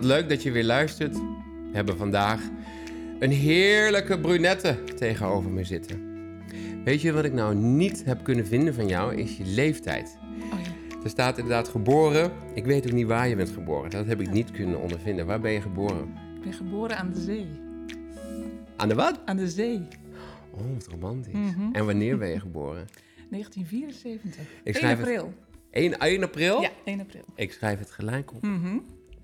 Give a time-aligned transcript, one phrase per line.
[0.00, 1.12] Wat leuk dat je weer luistert.
[1.16, 2.40] We hebben vandaag
[3.18, 6.00] een heerlijke brunette tegenover me zitten.
[6.84, 9.14] Weet je wat ik nou niet heb kunnen vinden van jou?
[9.16, 10.18] Is je leeftijd.
[10.52, 10.98] Oh ja.
[11.04, 12.32] Er staat inderdaad geboren.
[12.54, 13.90] Ik weet ook niet waar je bent geboren.
[13.90, 15.26] Dat heb ik niet kunnen ondervinden.
[15.26, 16.08] Waar ben je geboren?
[16.36, 17.46] Ik ben geboren aan de zee.
[18.76, 19.20] Aan de wat?
[19.24, 19.88] Aan de zee.
[20.50, 21.32] Oh, wat romantisch.
[21.32, 21.72] Mhm.
[21.72, 22.86] En wanneer ben je geboren?
[23.30, 24.42] 1974.
[24.42, 25.32] Ik 1 schrijf het- april.
[25.70, 26.60] 1, 1 april?
[26.60, 27.24] Ja, 1 april.
[27.34, 28.42] Ik schrijf het gelijk op.
[28.42, 28.78] Mhm.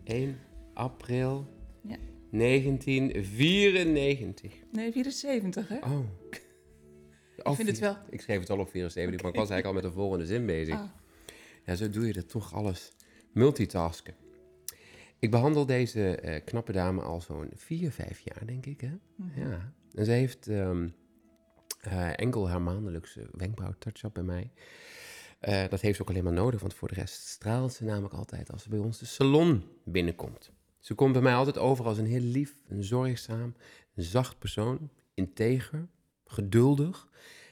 [0.05, 0.37] 1
[0.77, 1.47] april
[1.83, 1.97] Ja.
[2.31, 4.53] 1994.
[4.73, 5.77] Nee, 74 hè?
[5.77, 5.99] Oh.
[7.37, 7.97] Ik vind het wel.
[8.11, 10.47] Ik schreef het al op 74, maar ik was eigenlijk al met de volgende zin
[10.47, 10.75] bezig.
[10.75, 10.85] Ah,
[11.65, 12.93] Ja, zo doe je dat toch alles.
[13.33, 14.15] Multitasken.
[15.19, 18.81] Ik behandel deze eh, knappe dame al zo'n 4, 5 jaar, denk ik.
[18.81, 18.91] Hè?
[19.15, 19.41] mhm.
[19.49, 19.73] Ja.
[19.95, 20.81] En ze heeft eh,
[22.17, 24.51] enkel haar maandelijkse wenkbrauw-touch-up bij mij.
[25.41, 28.15] Eh, dat heeft ze ook alleen maar nodig, want voor de rest straalt ze namelijk
[28.15, 30.51] altijd als ze bij ons de salon binnenkomt.
[30.87, 33.55] Ze komt bij mij altijd over als een heel lief, een zorgzaam,
[33.95, 35.89] een zacht persoon, integer,
[36.25, 37.09] geduldig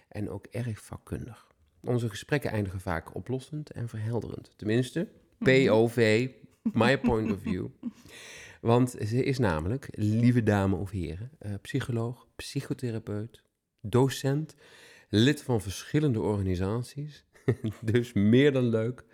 [0.09, 1.47] en ook erg vakkundig.
[1.81, 4.51] Onze gesprekken eindigen vaak oplossend en verhelderend.
[4.57, 6.29] Tenminste, POV,
[6.63, 7.67] my point of view.
[8.61, 13.43] Want ze is namelijk, lieve dames of heren, eh, psycholoog, psychotherapeut,
[13.81, 14.55] docent,
[15.09, 17.25] lid van verschillende organisaties.
[17.93, 19.05] dus meer dan leuk,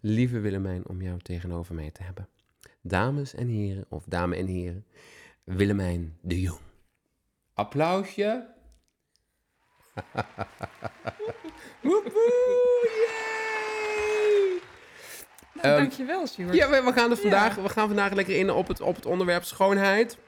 [0.00, 2.28] lieve Willemijn, om jou tegenover mij te hebben.
[2.88, 4.86] Dames en heren, of dame en heren,
[5.44, 6.60] Willemijn de Jong.
[7.54, 8.46] Applausje.
[11.82, 12.12] Woep!
[15.52, 16.54] Nou, Ehm, dankjewel, Stuart.
[16.54, 17.62] Ja, we, we gaan, er vandaag, Ja.
[17.62, 20.18] we gaan vandaag lekker in op het, op het onderwerp schoonheid.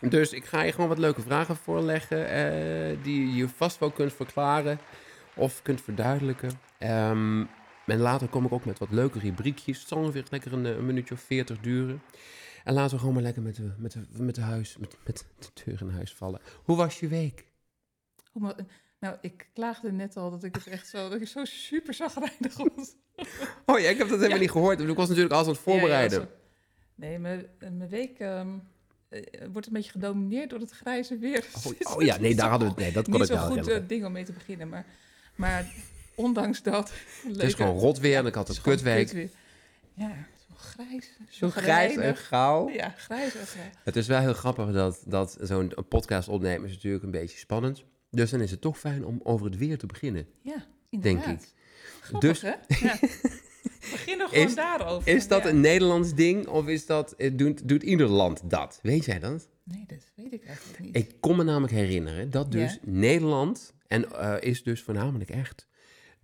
[0.00, 4.12] Dus ik ga je gewoon wat leuke vragen voorleggen eh, die je vast wel kunt
[4.12, 4.78] verklaren
[5.34, 6.50] of kunt verduidelijken.
[6.78, 7.44] Ehm,
[7.86, 9.78] en later kom ik ook met wat leuke rubriekjes.
[9.78, 12.02] Het zal ongeveer lekker een, eh, een minuutje of veertig duren.
[12.64, 15.24] En laten we gewoon maar lekker met de, met de, met de, huis, met, met
[15.38, 16.40] de deur in huis vallen.
[16.64, 17.44] Hoe was je week?
[18.32, 18.56] Hoe ma-
[19.00, 22.56] nou, ik klaagde net al dat ik het echt zo, dat ik zo super zagrijnig
[22.56, 22.94] was.
[23.66, 24.38] Oh ja, ik heb dat helemaal Ja.
[24.42, 24.80] niet gehoord.
[24.80, 26.18] Ik was natuurlijk alles aan het voorbereiden.
[26.20, 26.36] Ja, ja, zo.
[26.94, 28.44] nee, mijn, mijn week eh,
[29.52, 31.44] wordt een beetje gedomineerd door het grijze weer.
[31.64, 32.82] Oh, oh ja, nee, daar hadden we het.
[32.82, 33.82] Nee, dat kon Niet ik zo'n wel goed herinneren.
[33.82, 34.86] eh, ding om mee te beginnen, maar,
[35.34, 35.72] maar
[36.16, 36.92] ondanks dat...
[37.26, 39.28] Het is gewoon rot weer en ik had een kutweek.
[39.94, 41.12] Ja, zo grijs.
[41.28, 42.68] Zo grijs en gauw.
[42.70, 43.42] Ja, grijs en.
[43.84, 47.84] Het is wel heel grappig dat, dat zo'n podcast opnemen is natuurlijk een beetje spannend.
[48.10, 50.26] Dus dan is het toch fijn om over het weer te beginnen.
[50.42, 51.42] Ja, Denk inderdaad.
[51.42, 51.48] ik.
[52.00, 52.52] Grappig, Dus- hè?
[52.86, 52.98] Ja.
[53.90, 55.14] Begin er gewoon Is- daarover.
[55.14, 55.48] Is dat Ja.
[55.48, 58.78] een Nederlands ding of is dat, eh, doet, doet ieder land dat?
[58.82, 59.48] Weet jij dat?
[59.64, 60.96] Nee, dat weet ik eigenlijk niet.
[60.96, 62.78] Ik kon me namelijk herinneren dat dus Ja.
[62.82, 65.66] Nederland, en eh, is dus voornamelijk echt,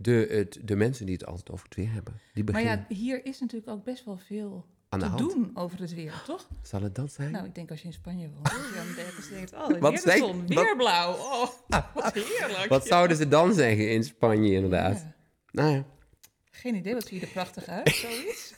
[0.02, 2.20] de, het, de mensen die het altijd over het weer hebben.
[2.34, 5.50] Die maar beginnen ja, hier is natuurlijk ook best wel veel aan de te doen
[5.54, 6.48] over het weer, toch?
[6.62, 7.30] Zal het dat zijn?
[7.32, 9.92] Nou, ik denk als je in Spanje woont, dan denk je denkt, oh, weer Wat
[9.94, 11.12] de zeg- zon, wat- weer blauw.
[11.12, 11.48] Oh,
[11.94, 12.66] wat heerlijk.
[12.68, 14.96] Wat zouden ze dan zeggen in Spanje inderdaad?
[14.98, 15.14] Ja.
[15.50, 15.84] Nou ja,
[16.50, 18.54] Geen idee, wat zie je er prachtig uit, zoiets.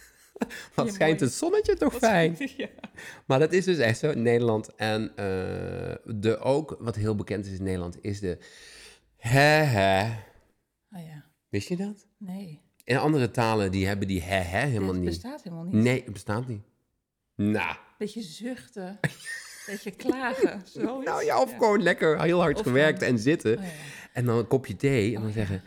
[0.75, 1.25] wat Ja, schijnt mooi.
[1.31, 2.37] het zonnetje toch Wat- fijn?
[2.57, 2.69] Ja.
[3.27, 4.13] Maar dat is dus echt zo.
[4.15, 5.25] Nederland en eh,
[6.05, 8.39] de ook, wat heel bekend is in Nederland, is de
[9.17, 10.05] hè hè.
[10.97, 11.24] Oh ja,
[11.55, 12.07] Wist je dat?
[12.17, 12.61] nee.
[12.85, 15.11] In andere talen, die hebben die hè hè helemaal Dit niet.
[15.11, 15.75] bestaat helemaal niet.
[15.75, 16.63] Nee, het bestaat niet.
[17.35, 18.99] Nou, Beetje zuchten,
[19.67, 21.05] beetje klagen, zoiets.
[21.05, 23.59] nou ja, of gewoon lekker heel hard Of gewerkt gewoon- en zitten.
[23.59, 23.71] Oh ja.
[24.13, 25.63] En dan een kopje thee en dan Oh, zeggen,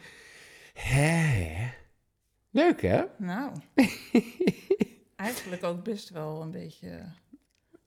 [0.73, 1.67] hè.
[2.51, 3.03] Leuk hè?
[3.17, 3.51] Nou,
[5.15, 7.03] eigenlijk ook best wel een beetje...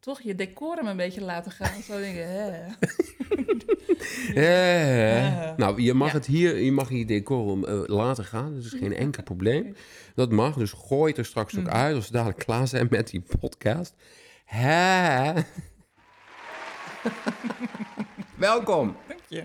[0.01, 1.83] Toch je decorum een beetje laten gaan.
[1.83, 2.67] Zo denken, hè.
[4.35, 5.55] Ja.
[5.57, 6.15] Nou, je mag Ja.
[6.15, 8.55] het hier, je mag je decorum eh, laten gaan.
[8.55, 9.75] Dat is geen enkel probleem.
[10.15, 13.11] Dat mag, dus gooi het er straks ook uit als we dadelijk klaar zijn met
[13.11, 13.95] die podcast.
[14.45, 15.33] Hè?
[18.37, 18.97] Welkom.
[19.09, 19.45] Dank je.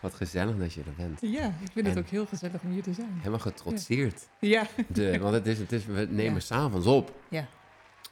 [0.00, 1.18] Wat gezellig dat je er bent.
[1.20, 3.14] Ja, ik vind het ook heel gezellig om hier te zijn.
[3.18, 4.28] Helemaal getrotseerd.
[4.40, 4.66] Ja.
[4.88, 6.40] De, want het is, het is, we nemen Ja.
[6.40, 7.12] s'avonds op.
[7.28, 7.46] Ja.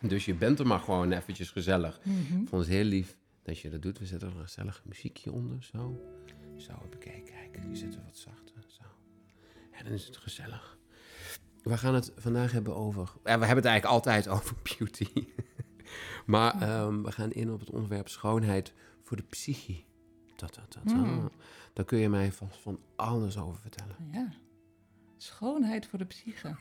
[0.09, 2.01] Dus je bent er maar gewoon eventjes gezellig.
[2.03, 2.43] Mhm.
[2.43, 3.99] Ik vond het heel lief dat je dat doet.
[3.99, 6.01] We zetten er een gezellig muziekje onder, zo.
[6.57, 7.63] Zo, even kijken, kijk.
[7.67, 8.83] Die zetten we wat zachter, zo.
[9.71, 10.79] En dan is het gezellig.
[11.63, 13.13] We gaan het vandaag hebben over...
[13.25, 15.27] Ja, we hebben het eigenlijk altijd over beauty.
[16.27, 18.73] maar ehm, we gaan in op het onderwerp schoonheid
[19.03, 19.83] voor de psyche.
[20.37, 20.95] Ta, ta, ta, ta.
[20.95, 21.31] Mm.
[21.73, 23.97] Daar kun je mij vast van alles over vertellen.
[24.13, 24.33] Ja.
[25.17, 26.57] Schoonheid voor de psyche.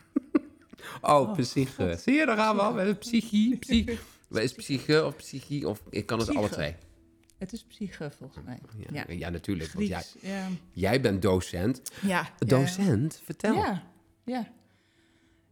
[1.01, 1.89] Oh, Oh, psyche.
[1.89, 1.99] God.
[2.01, 3.97] Zie je, daar gaan we al met psyche.
[4.27, 5.69] Wat is psyche of psyche?
[5.69, 6.75] Of ik kan het alle twee.
[7.37, 8.59] Het is psyche, volgens mij.
[8.77, 9.13] Ja, Ja.
[9.13, 9.29] ja.
[9.29, 9.71] natuurlijk.
[9.71, 10.03] Want jij.
[10.21, 10.47] Ja.
[10.71, 11.91] jij bent docent.
[12.01, 12.29] Ja.
[12.37, 13.21] Docent?
[13.23, 13.55] Vertel.
[13.55, 13.83] Ja,
[14.23, 14.51] ja.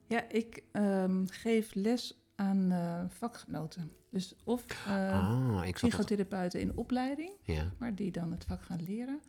[0.07, 3.91] Ja, ik ehm, geef les aan eh, vakgenoten.
[4.09, 5.71] Dus of ah, dat...
[5.73, 7.31] psychotherapeuten in opleiding,
[7.77, 9.19] maar die dan het vak gaan leren.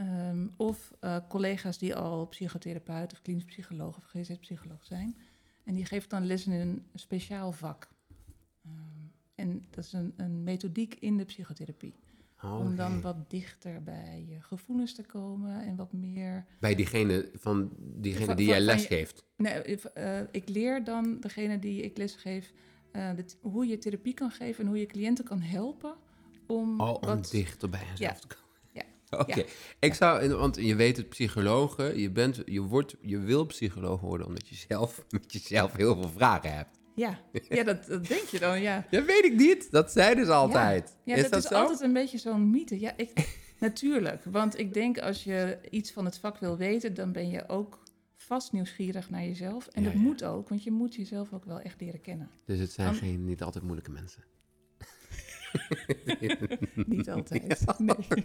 [0.00, 5.16] Ehm, of eh, collega's die al psychotherapeut of klinisch psycholoog of GZ-psycholoog zijn.
[5.64, 7.88] En die geven dan les in een speciaal vak.
[8.64, 8.74] Ehm,
[9.34, 11.94] en dat is een, een methodiek in de psychotherapie.
[12.42, 16.44] Oh, Om dan wat dichter bij je gevoelens te komen en wat meer...
[16.60, 19.24] Bij diegene, van diegene Van- die jij les geeft.
[19.36, 22.52] Nee, if, eh, ik leer dan degene die ik les geef...
[22.92, 23.10] eh,
[23.40, 25.94] hoe je therapie kan geven en hoe je cliënten kan helpen...
[26.46, 27.30] om Oh, om wat...
[27.30, 28.12] dichter bij jezelf Ja.
[28.14, 28.48] te komen.
[29.18, 29.38] Oké.
[29.38, 29.44] Ja.
[29.78, 34.26] Ik zou, want je weet het, psychologen, je, bent, je, wordt, je wil psycholoog worden
[34.26, 36.78] omdat je zelf met jezelf heel veel vragen hebt.
[36.94, 37.18] Ja,
[37.48, 38.86] ja dat, dat denk je dan, ja.
[38.90, 39.70] Dat weet ik niet.
[39.70, 40.96] Dat zeiden ze altijd.
[41.04, 41.54] Ja, is dat, dat, is zo?
[41.54, 42.80] altijd een beetje zo'n mythe.
[42.80, 44.24] Ja, ik, natuurlijk.
[44.24, 47.78] Want ik denk als je iets van het vak wil weten, dan ben je ook
[48.16, 49.66] vast nieuwsgierig naar jezelf.
[49.66, 52.30] En Ja, dat moet ook, want je moet jezelf ook wel echt leren kennen.
[52.44, 54.24] Dus het zijn geen, niet altijd moeilijke mensen.
[56.86, 57.78] Niet altijd.
[57.78, 58.24] Nee.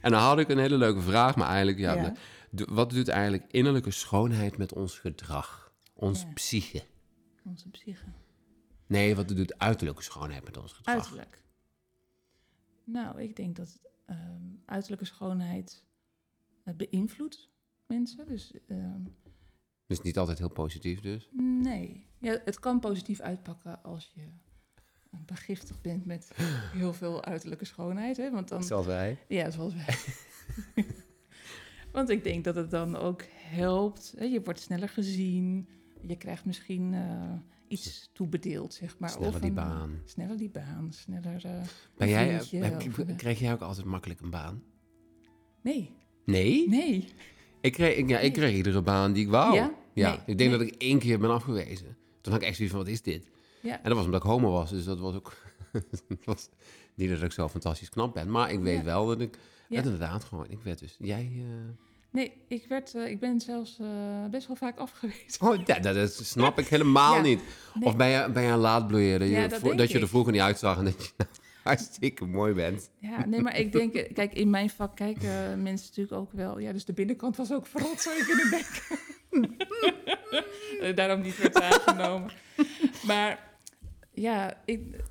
[0.00, 2.14] En dan had ik een hele leuke vraag, maar eigenlijk, ja,
[2.50, 5.72] wat doet eigenlijk innerlijke schoonheid met ons gedrag?
[5.94, 6.28] Ons Ja.
[6.34, 6.82] psyche?
[7.44, 8.04] Onze psyche.
[8.86, 10.94] Nee, wat doet uiterlijke schoonheid met ons gedrag?
[10.94, 11.42] Uiterlijk.
[12.84, 15.84] Nou, ik denk dat ehm, uiterlijke schoonheid
[16.64, 17.48] eh, beïnvloedt
[17.86, 18.26] mensen.
[18.26, 19.02] Dus ehm,
[19.86, 21.28] Dus niet altijd heel positief dus.
[21.32, 22.06] nee.
[22.20, 24.28] Ja, het kan positief uitpakken als je
[25.10, 26.30] begiftigd bent met
[26.72, 28.16] heel veel uiterlijke schoonheid.
[28.16, 28.30] Hè?
[28.30, 29.18] Want dan, Zoals wij.
[29.28, 29.94] Ja, zoals wij.
[31.92, 34.14] Want ik denk dat het dan ook helpt.
[34.16, 34.24] Hè?
[34.24, 35.68] Je wordt sneller gezien.
[36.06, 37.32] Je krijgt misschien eh,
[37.68, 39.10] iets toebedeeld, zeg maar.
[39.10, 40.00] Sneller Of die een- baan.
[40.04, 41.40] Sneller die baan, sneller...
[41.42, 41.62] Ben
[41.96, 44.62] een jij, vriendje heb- of, kreeg jij ook altijd makkelijk een baan?
[45.62, 45.90] Nee,
[46.24, 46.68] Nee?
[46.68, 47.08] nee.
[47.60, 49.54] Ik, kreeg, ik, ja, ik kreeg iedere baan die ik wou.
[49.54, 49.74] Ja?
[49.94, 50.58] Ja, Nee, ik denk nee.
[50.58, 51.96] dat ik één keer ben afgewezen.
[52.20, 53.26] Toen had ik echt zoiets van, wat is dit?
[53.60, 53.72] Ja.
[53.76, 55.32] En dat was omdat ik homo was, dus dat was ook...
[56.24, 56.48] was
[56.94, 58.84] niet dat ik zo fantastisch knap ben, maar ik weet Ja.
[58.84, 59.38] wel dat ik...
[59.68, 59.76] Ja.
[59.82, 60.96] Inderdaad gewoon, ik werd dus...
[60.98, 61.30] Jij...
[61.34, 61.42] eh,
[62.10, 63.86] Nee, ik, werd, eh, ik ben zelfs eh,
[64.30, 65.40] best wel vaak afgewezen.
[65.40, 67.20] Oh, dat, dat, snap ik helemaal Ja.
[67.22, 67.40] niet.
[67.74, 67.88] Nee.
[67.88, 70.40] Of ben je, ben je een laadbloeier, dat, je, dat dat je er vroeger niet
[70.40, 71.30] uitzag en dat je nou
[71.64, 72.90] hartstikke mooi bent.
[72.98, 76.58] Ja, nee, maar ik denk, kijk, in mijn vak kijken mensen natuurlijk ook wel.
[76.58, 78.82] Ja, dus de binnenkant was ook verrot, zou je kunnen denken.
[80.96, 82.30] Daarom niet werd aangenomen.
[83.06, 83.47] Maar
[84.20, 85.04] ja, ik,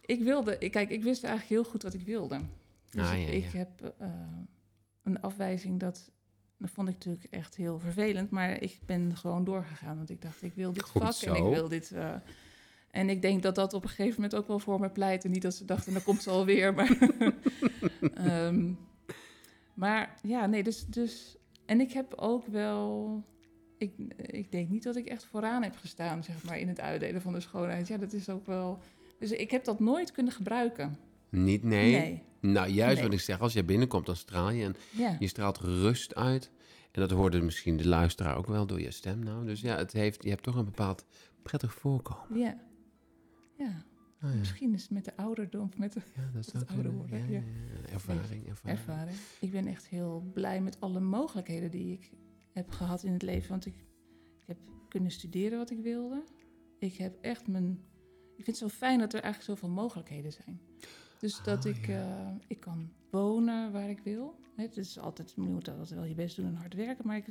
[0.00, 2.40] ik wilde, ik, kijk, ik wist eigenlijk heel goed wat ik wilde.
[2.90, 3.58] Dus Ah, ik, ja, ik ja.
[3.58, 4.08] heb eh,
[5.02, 6.12] een afwijzing dat.
[6.58, 9.96] Dat vond ik natuurlijk echt heel vervelend, maar ik ben gewoon doorgegaan.
[9.96, 11.90] Want ik dacht, ik wil dit Goed vak en ik wil dit.
[11.92, 12.14] eh,
[12.90, 15.28] en ik denk dat dat op een gegeven moment ook wel voor me pleitte.
[15.28, 16.74] Niet dat ze dachten, dan komt ze alweer.
[16.74, 16.98] Maar,
[18.14, 18.72] Ehm,
[19.74, 21.36] maar ja, nee, dus, dus...
[21.66, 23.22] En ik heb ook wel...
[23.84, 27.20] Ik, ik denk niet dat ik echt vooraan heb gestaan, zeg maar, in het uitdelen
[27.22, 27.88] van de schoonheid.
[27.88, 28.78] Ja, dat is ook wel...
[29.18, 30.96] Dus ik heb dat nooit kunnen gebruiken.
[31.30, 31.92] Niet, nee.
[31.92, 32.22] Nee.
[32.40, 33.04] Nou, juist Nee.
[33.04, 35.16] wat ik zeg, als jij binnenkomt, dan straal je en Ja.
[35.18, 36.50] je straalt rust uit.
[36.92, 39.46] En dat hoorde misschien de luisteraar ook wel door je stem nou.
[39.46, 41.04] Dus ja, het heeft, je hebt toch een bepaald
[41.42, 42.38] prettig voorkomen.
[42.38, 42.60] Ja.
[43.58, 43.84] Ja.
[44.20, 44.38] Ah, ja.
[44.38, 47.40] Misschien is het met de ouderdom, met de Ja, dat het ouder worden, ja.
[47.92, 48.78] Ervaring, ervaring.
[48.78, 49.16] ervaring.
[49.40, 52.10] Ik ben echt heel blij met alle mogelijkheden die ik
[52.54, 53.50] heb gehad in het leven.
[53.50, 53.74] Want ik,
[54.40, 54.56] ik heb
[54.88, 56.22] kunnen studeren wat ik wilde.
[56.78, 57.70] Ik heb echt mijn...
[58.36, 60.60] Ik vind het zo fijn dat er eigenlijk zoveel mogelijkheden zijn.
[61.18, 62.26] Dus dat Ah, ik, ja.
[62.26, 64.34] eh, ik kan wonen waar ik wil.
[64.56, 67.06] Het is altijd, je moet altijd wel je best doen en hard werken.
[67.06, 67.26] Maar ik,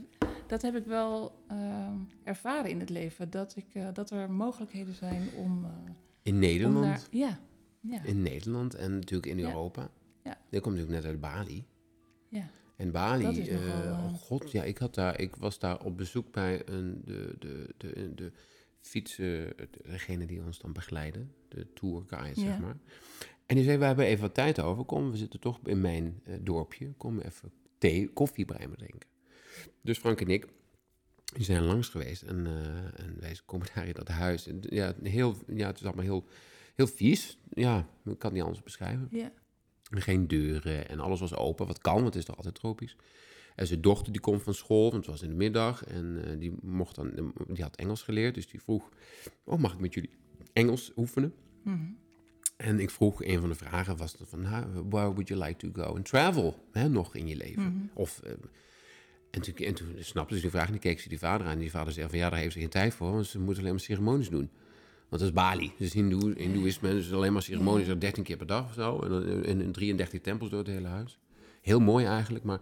[0.47, 1.91] dat heb ik wel eh,
[2.23, 3.29] ervaren in het leven.
[3.29, 5.65] Dat, ik, eh, dat er mogelijkheden zijn om...
[6.23, 7.07] In om Nederland.
[7.11, 7.39] ja,
[7.81, 9.47] ja, In Nederland en natuurlijk in Ja.
[9.47, 9.89] Europa.
[10.23, 10.37] Ja.
[10.49, 11.65] Ik kom natuurlijk net uit Bali.
[12.29, 12.49] ja.
[12.83, 15.59] En Bali, Dat is eh, nogal, eh, oh god, ja, ik, had daar, ik was
[15.59, 18.31] daar op bezoek bij een, de, de, de, de
[18.79, 22.47] fietsen, degene die ons dan begeleiden, de tourguide, Ja.
[22.47, 22.77] zeg maar.
[23.45, 26.21] En die zei, we hebben even wat tijd over, kom, we zitten toch in mijn
[26.23, 29.09] eh, dorpje, kom even thee, koffie bij me drinken.
[29.81, 30.47] Dus Frank en ik,
[31.35, 32.47] die zijn langs geweest en,
[32.95, 34.47] en wij komen daar in dat huis.
[34.47, 36.25] En, ja, heel, ja, het is allemaal heel,
[36.75, 39.07] heel vies, ja, ik kan het niet anders beschrijven.
[39.11, 39.31] ja.
[40.01, 41.67] Geen deuren en alles was open.
[41.67, 42.95] Wat kan, want het is toch altijd tropisch.
[43.55, 45.83] En zijn dochter die komt van school, want het was in de middag.
[45.83, 48.89] En eh, die, mocht dan, die had Engels geleerd, dus die vroeg...
[49.43, 50.09] Oh, mag ik met jullie
[50.53, 51.33] Engels oefenen?
[51.63, 51.77] Mhm.
[52.57, 54.41] En ik vroeg, een van de vragen was dan van...
[54.41, 56.67] Nou, where would you like to go and travel?
[56.71, 57.63] Hè, nog in je leven.
[57.63, 57.85] Mhm.
[57.93, 58.19] Of...
[58.19, 58.31] eh,
[59.29, 61.53] en toen, en toen snapte ze die vraag en die keek ze die vader aan.
[61.53, 63.59] En die vader zei van ja, daar heeft ze geen tijd voor, want ze moeten
[63.59, 64.49] alleen maar ceremonies doen.
[65.13, 65.71] Want dat is Bali.
[65.77, 67.93] Dus Hindoe, Hindoeïsme, dus alleen maar ceremonies, Ja.
[67.95, 68.99] 13 keer per dag of zo.
[68.99, 71.19] En, dan- en, en 33 tempels door het hele huis.
[71.61, 72.59] Heel mooi eigenlijk, maar...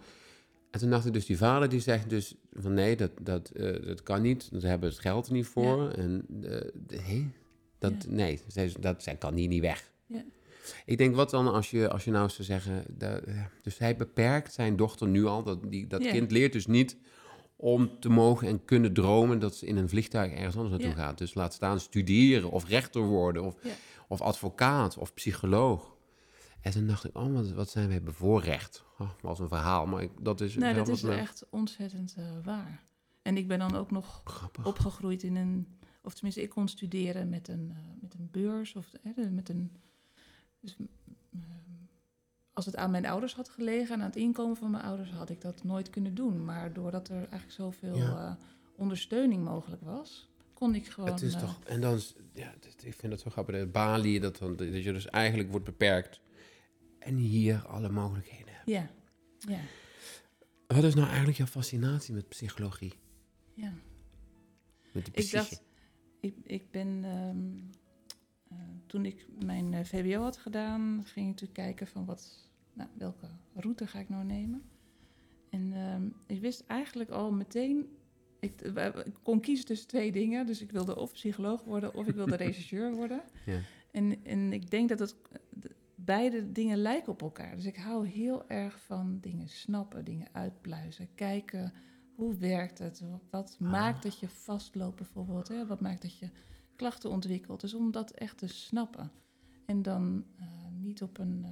[0.72, 3.86] En toen dacht ik dus, die vader die zegt dus van nee, dat, dat, eh,
[3.86, 4.50] dat kan niet.
[4.52, 5.90] Daar hebben het geld niet voor.
[5.90, 7.28] En eh, de, hé?
[7.80, 8.14] Dat, Ja.
[8.14, 9.92] Nee, zij, dat, zij kan hier niet weg.
[10.06, 10.24] Ja.
[10.86, 12.84] Ik denk, wat dan als je, als je nou zou zeggen...
[12.90, 13.22] dat-
[13.62, 15.44] dus hij beperkt zijn dochter nu al.
[15.44, 16.98] Dat, die, dat kind leert dus niet
[17.62, 19.40] om te mogen en kunnen dromen...
[19.40, 21.06] dat ze in een vliegtuig ergens anders naartoe Ja.
[21.06, 21.18] gaat.
[21.18, 23.72] Dus laat staan studeren of rechter worden of, Ja.
[24.08, 25.96] of advocaat of psycholoog.
[26.62, 28.84] En toen dacht ik, oh, wat, wat zijn wij bevoorrecht.
[29.00, 30.56] Oh, was een verhaal, maar ik, dat is...
[30.56, 32.84] Nee, dat is me- echt ontzettend eh, waar.
[33.22, 34.66] En ik ben dan ook nog Grappig.
[34.66, 35.68] opgegroeid in een...
[36.04, 38.92] Of tenminste, ik kon studeren met een, eh, met een beurs of
[39.32, 39.72] met een...
[40.60, 40.76] Dus,
[42.66, 45.12] als het aan mijn ouders had gelegen en aan het inkomen van mijn ouders...
[45.12, 46.46] had ik dat nooit kunnen doen.
[46.46, 48.38] Maar doordat er eigenlijk zoveel Ja.
[48.40, 50.30] eh, ondersteuning mogelijk was...
[50.54, 51.10] kon ik gewoon...
[51.10, 52.00] Het is eh, toch, en dan,
[52.34, 52.54] ja,
[52.84, 53.56] ik vind dat zo grappig.
[53.60, 56.22] De Bali, dat, dan, dat je dus eigenlijk wordt beperkt.
[57.00, 58.70] En hier alle mogelijkheden hebt.
[58.70, 58.90] Ja,
[59.38, 59.60] ja,
[60.68, 62.94] Wat is nou eigenlijk jouw fascinatie met psychologie?
[63.54, 63.74] ja.
[64.94, 65.64] Met de Ik dacht,
[66.20, 67.58] ik, ik ben, ehm,
[68.50, 73.28] eh, toen ik mijn VWO had gedaan, ging ik natuurlijk kijken van wat, nou, welke
[73.54, 74.62] route ga ik nou nemen.
[75.50, 77.88] En ehm, ik wist eigenlijk al meteen,
[78.40, 80.46] ik, eh, ik kon kiezen tussen twee dingen.
[80.46, 83.22] Dus ik wilde of psycholoog worden of ik wilde regisseur worden.
[83.46, 83.60] Ja.
[83.92, 85.16] En, en ik denk dat het,
[85.50, 87.56] de- beide dingen lijken op elkaar.
[87.56, 91.74] Dus ik hou heel erg van dingen snappen, dingen uitpluizen, kijken
[92.16, 95.66] hoe werkt het, wat maakt dat je vastloopt bijvoorbeeld, hè?
[95.66, 96.30] wat maakt dat je
[96.76, 97.62] klachten ontwikkelt.
[97.62, 99.12] Dus om dat echt te snappen.
[99.66, 100.46] En dan eh,
[100.80, 101.42] niet op een.
[101.44, 101.52] eh,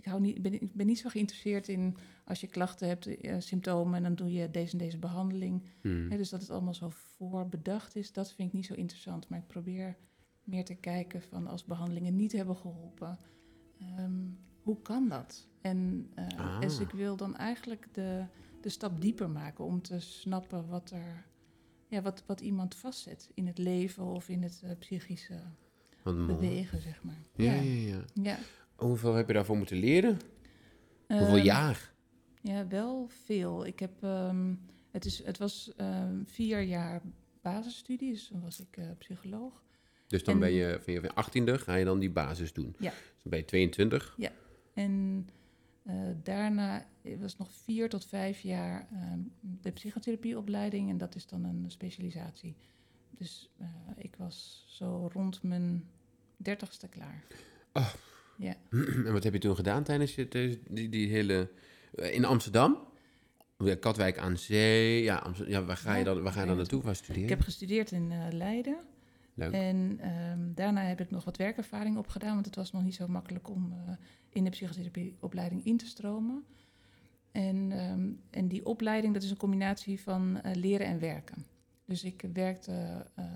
[0.00, 3.34] ik, hou niet, ben, ik ben niet zo geïnteresseerd in als je klachten hebt, eh,
[3.38, 5.62] symptomen, en dan doe je deze en deze behandeling.
[5.80, 6.08] Hmm.
[6.08, 9.28] Dus dat het allemaal zo voorbedacht is, dat vind ik niet zo interessant.
[9.28, 9.96] Maar ik probeer
[10.44, 13.18] meer te kijken van als behandelingen niet hebben geholpen,
[13.78, 14.20] ehm,
[14.62, 15.48] hoe kan dat?
[15.60, 16.60] En Ah.
[16.60, 18.24] dus ik wil dan eigenlijk de,
[18.60, 21.26] de stap dieper maken om te snappen wat er,
[21.86, 25.40] ja, wat, wat iemand vastzet in het leven of in het eh, psychische
[26.04, 27.22] bewegen, zeg maar.
[27.34, 28.04] Ja, ja, ja.
[28.14, 28.38] ja.
[28.80, 30.18] Hoeveel heb je daarvoor moeten leren?
[31.08, 31.92] Hoeveel Ehm, jaar?
[32.42, 33.66] Ja, wel veel.
[33.66, 34.54] Ik heb, ehm,
[34.90, 37.02] het, is, het was ehm, vier jaar
[37.40, 39.62] basisstudie, dus toen was ik eh, psycholoog.
[40.06, 42.74] Dus dan en- ben je van je 18e, ga je dan die basis doen.
[42.78, 42.90] Ja.
[42.90, 44.16] Dus dan ben je 22.
[44.74, 45.28] En
[45.82, 46.86] eh, daarna
[47.18, 48.88] was nog vier tot vijf jaar
[49.60, 52.56] de psychotherapieopleiding en dat is dan een specialisatie.
[53.10, 55.88] Dus eh, ik was zo rond mijn
[56.36, 57.24] dertigste klaar.
[57.72, 57.92] Oh.
[58.40, 58.54] Ja.
[59.06, 61.50] En wat heb je toen gedaan tijdens je, die, die hele...
[61.94, 62.88] eh, In Amsterdam?
[63.80, 65.02] Katwijk aan Zee.
[65.02, 66.82] Ja, Amsterdam, ja waar ga je dan, waar ga je dan naartoe?
[66.82, 67.22] Waar studeer je?
[67.22, 68.76] Ik heb gestudeerd in eh, Leiden.
[69.34, 69.52] Leuk.
[69.52, 73.08] En ehm, daarna heb ik nog wat werkervaring opgedaan, want het was nog niet zo
[73.08, 73.94] makkelijk om eh,
[74.28, 76.44] in de psychotherapieopleiding in te stromen.
[77.32, 81.46] En, ehm, en die opleiding, dat is een combinatie van leren en werken.
[81.84, 83.28] Dus ik werkte ehm,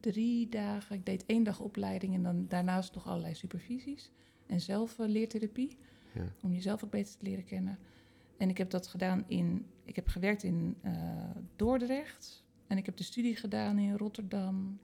[0.00, 4.10] drie dagen, ik deed één dag opleiding en dan daarnaast nog allerlei supervisies.
[4.46, 5.78] En zelf eh, leertherapie,
[6.14, 6.24] Ja.
[6.42, 7.78] om jezelf ook beter te leren kennen.
[8.36, 10.92] En ik heb dat gedaan in, ik heb gewerkt in eh,
[11.56, 12.44] Dordrecht.
[12.66, 14.78] En ik heb de studie gedaan in Rotterdam,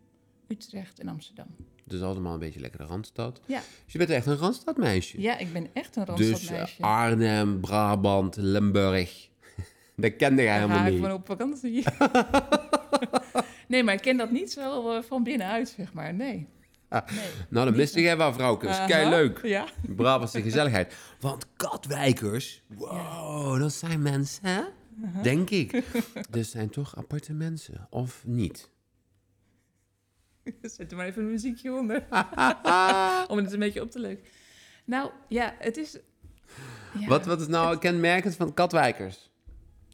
[0.47, 1.47] Utrecht en Amsterdam.
[1.85, 3.41] Dus allemaal een beetje lekker de Randstad.
[3.47, 3.61] Ja.
[3.85, 5.21] Dus je bent echt een Randstadmeisje.
[5.21, 6.83] Ja, ik ben echt een dus Randstadmeisje.
[6.83, 9.29] eh, Arnhem, Brabant, Limburg.
[9.97, 11.01] dat kende jij helemaal ga ik niet.
[11.03, 11.85] van op vakantie.
[13.69, 16.15] nee, maar ik ken dat niet zo eh, van binnenuit, zeg maar.
[16.15, 16.49] Nee.
[16.89, 17.29] Ah, nee.
[17.49, 18.41] Nou, dan miste jij wel.
[18.41, 19.41] Aha, Kei leuk.
[19.43, 19.67] Ja.
[19.97, 20.95] Brabantse gezelligheid.
[21.21, 24.63] Want Katwijkers, wow, dat zijn mensen, hè?
[25.23, 25.83] Denk ik.
[26.31, 28.71] Dus zijn toch aparte mensen, of niet?
[30.63, 32.07] Zet er maar even een muziekje onder.
[33.29, 34.25] Om het een beetje op te leuken.
[34.85, 35.99] Nou, ja, het is...
[36.99, 37.07] Ja.
[37.07, 39.31] Wat, wat is nou kenmerkend van Katwijkers?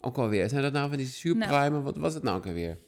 [0.00, 0.48] Ook alweer.
[0.48, 1.82] Zijn dat nou van die superprimen?
[1.82, 2.78] Wat was het nou ook alweer?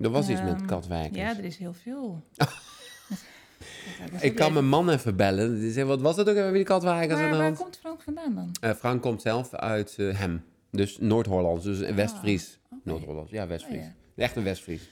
[0.00, 1.16] Er was iets met Ehm, Katwijkers.
[1.16, 2.22] Ja, er is heel veel.
[4.20, 5.60] ik kan mijn man even bellen.
[5.60, 7.20] Die zegt, wat was het ook alweer, die Katwijkers?
[7.20, 7.56] Maar waar hand?
[7.58, 8.50] komt Frank vandaan dan?
[8.60, 10.44] Eh, Frank komt zelf uit eh, Hem.
[10.70, 12.58] Dus Noord-Hollands, dus West-Fries.
[12.70, 12.90] Ah, oké.
[12.90, 13.78] Noord-Hollands, ja, West-Fries.
[13.78, 14.22] Oh, ja.
[14.24, 14.88] Echt een West-Fries.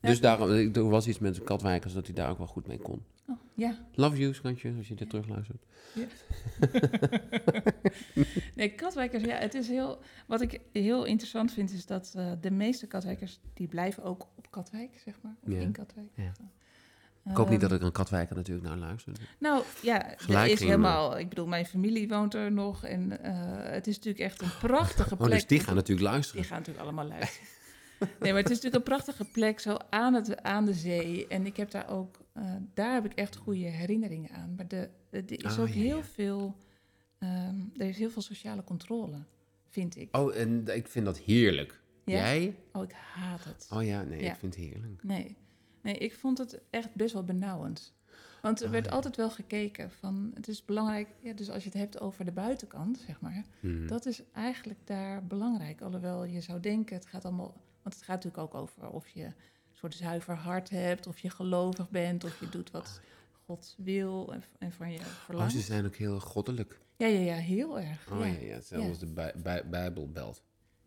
[0.00, 0.08] Ja.
[0.08, 3.02] Dus daarom, er was iets met Katwijkers dat hij daar ook wel goed mee kon.
[3.30, 3.78] Oh, ja.
[3.94, 5.64] Love you, schatje, als je dit terugluistert.
[8.54, 10.00] Nee, katwijkers, ja, het is heel...
[10.26, 13.40] Wat ik heel interessant vind, is dat eh, de meeste katwijkers...
[13.54, 15.36] die blijven ook op Katwijk, zeg maar.
[15.42, 15.58] Of Ja.
[15.58, 16.08] in Katwijk.
[16.14, 16.32] Ja.
[17.24, 19.12] Ik hoop niet Ehm, dat ik een Katwijker natuurlijk naar luister.
[19.38, 21.18] Nou, ja, is helemaal...
[21.18, 22.84] Ik bedoel, mijn familie woont er nog.
[22.84, 25.28] En eh, het is natuurlijk echt een prachtige plek.
[25.28, 26.40] Oh, dus die gaan natuurlijk luisteren.
[26.40, 27.48] Die gaan natuurlijk allemaal luisteren.
[28.20, 31.26] Nee, maar het is natuurlijk een prachtige plek, zo aan, het, aan de zee.
[31.26, 34.54] En ik heb daar ook, eh, daar heb ik echt goede herinneringen aan.
[34.54, 36.04] Maar de, de- er is Oh, ook ja, heel ja.
[36.04, 36.56] veel,
[37.18, 39.16] ehm, er is heel veel sociale controle,
[39.68, 40.16] vind ik.
[40.16, 41.80] Oh, en ik vind dat heerlijk.
[42.04, 42.16] Ja?
[42.16, 42.56] Jij?
[42.72, 43.68] Oh, ik haat het.
[43.72, 45.02] Oh ja, nee, ik vind het heerlijk.
[45.02, 45.36] Nee.
[45.82, 47.94] Nee, ik vond het echt best wel benauwend.
[48.42, 51.68] Want er Ah, werd altijd wel gekeken van, het is belangrijk, ja, dus als je
[51.68, 53.86] het hebt over de buitenkant, zeg maar, Hmm.
[53.86, 55.80] dat is eigenlijk daar belangrijk.
[55.80, 59.32] Alhoewel je zou denken, het gaat allemaal, want het gaat natuurlijk ook over of je
[59.80, 63.00] soort zuiver hart hebt, of je gelovig bent, of je doet wat
[63.46, 65.52] God wil en, en van je Oh, verlangt.
[65.52, 66.80] ze zijn ook heel goddelijk.
[66.96, 68.10] Ja, ja, ja, heel erg.
[68.12, 68.26] Oh ja.
[68.26, 70.42] ja, ja, als de bij, bij, Bijbelbelt.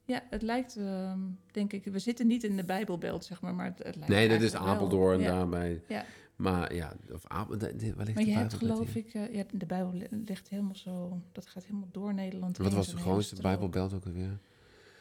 [0.05, 1.19] Ja, het lijkt, ehm,
[1.51, 4.29] denk ik, we zitten niet in de Bijbelbelt, zeg maar, maar het, het lijkt Nee,
[4.29, 4.61] dat is wel.
[4.67, 5.81] Apeldoorn daarbij.
[5.87, 6.05] Ja.
[6.35, 9.33] Maar ja, of Apel, de, de, waar ligt Maar de je hebt geloof ik, eh,
[9.33, 12.57] ja, de Bijbel li- ligt helemaal zo, dat gaat helemaal door Nederland.
[12.57, 13.41] Wat was de grootste.
[13.41, 14.39] Bijbelbelt ook alweer?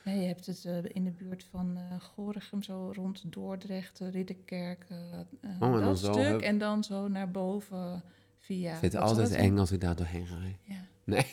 [0.04, 4.11] Ja, je hebt het eh, in de buurt van eh Gorinchem, zo rond Dordrecht, eh,
[4.11, 4.97] Ridderkerk, Oh,
[5.40, 6.14] en dan dat stuk.
[6.14, 8.02] heb- En dan zo naar boven
[8.38, 8.73] via...
[8.73, 10.40] ik vind het altijd eng als ik daar doorheen rijd.
[10.40, 10.56] zijn?
[10.62, 10.87] Ja.
[11.04, 11.26] Nee.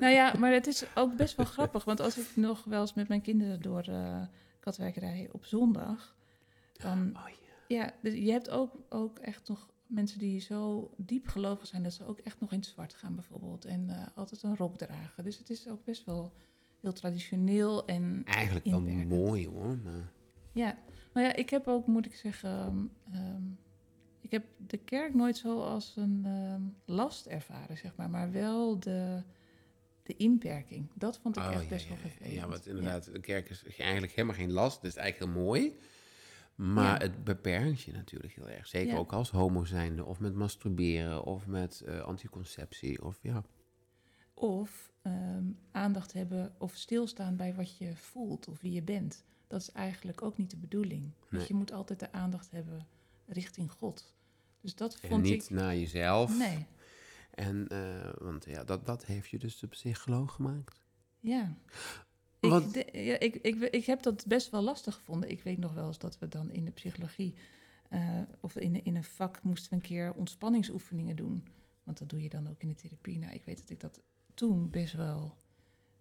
[0.00, 1.84] Nou ja, maar het is ook best wel grappig.
[1.84, 3.84] Want als ik nog wel eens met mijn kinderen door
[4.60, 6.14] Katwijk rij op zondag...
[6.72, 7.76] dan Oh ja.
[7.76, 11.92] Ja, dus je hebt ook, ook echt nog mensen die zo diep gelovig zijn dat
[11.92, 13.64] ze ook echt nog in het zwart gaan bijvoorbeeld.
[13.64, 15.24] En altijd een rok dragen.
[15.24, 16.32] Dus het is ook best wel
[16.82, 17.86] heel traditioneel.
[17.86, 19.78] En Eigenlijk wel mooi hoor.
[19.84, 20.12] Maar...
[20.52, 20.78] ja,
[21.14, 23.42] nou ja, ik heb ook, moet ik zeggen, ehm, ehm,
[24.20, 26.62] ik heb de kerk nooit zo als een ehm,
[26.96, 28.10] last ervaren, zeg maar.
[28.10, 29.22] Maar wel de,
[30.02, 30.88] de inperking.
[30.94, 32.08] Dat vond ik Oh, echt ja, best ja, wel ja.
[32.08, 32.34] vervelend.
[32.34, 34.84] Ja, want inderdaad, de kerk is eigenlijk helemaal geen last.
[34.84, 35.76] Is eigenlijk heel mooi.
[36.54, 37.06] Maar Ja.
[37.08, 38.66] het beperkt je natuurlijk heel erg.
[38.66, 38.98] Zeker Ja.
[38.98, 40.04] ook als homo zijnde.
[40.04, 41.24] Of met masturberen.
[41.24, 43.04] Of met eh, anticonceptie.
[43.04, 43.44] Of ja.
[44.42, 49.24] Of ehm, aandacht hebben of stilstaan bij wat je voelt of wie je bent.
[49.46, 51.02] Dat is eigenlijk ook niet de bedoeling.
[51.02, 51.12] Nee.
[51.30, 52.86] Want je moet altijd de aandacht hebben
[53.26, 54.14] richting God.
[54.60, 55.50] Dus dat En vond niet ik.
[55.50, 56.38] naar jezelf.
[56.38, 56.66] Nee,
[57.30, 60.80] En, eh, want ja, dat, dat heeft je dus de psycholoog gemaakt.
[61.20, 61.54] ja.
[62.40, 65.30] Wat- Ik, de- ja, ik, ik, ik heb dat best wel lastig gevonden.
[65.30, 67.34] Ik weet nog wel eens dat we dan in de psychologie
[67.88, 71.44] eh, of in, in een vak moesten we een keer ontspanningsoefeningen doen.
[71.84, 73.18] Want dat doe je dan ook in de therapie.
[73.18, 74.00] Nou, ik weet dat ik dat
[74.34, 75.36] toen best wel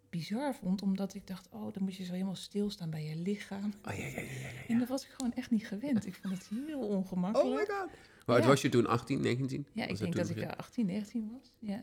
[0.10, 3.74] bizar vond, omdat ik dacht, oh, dan moet je zo helemaal stilstaan bij je lichaam.
[3.90, 4.22] Oh ja, ja, ja.
[4.22, 6.06] ja, En dat was ik gewoon echt niet gewend.
[6.06, 7.72] Ik vond het heel ongemakkelijk.
[7.72, 7.90] god.
[8.26, 8.50] Hoe oud Ja.
[8.50, 8.88] was je toen?
[8.88, 9.68] 18, 19?
[9.74, 10.52] Ja, ik denk dat ik ongeveer?
[10.54, 11.52] eh, 18, 19 was.
[11.60, 11.82] Ja.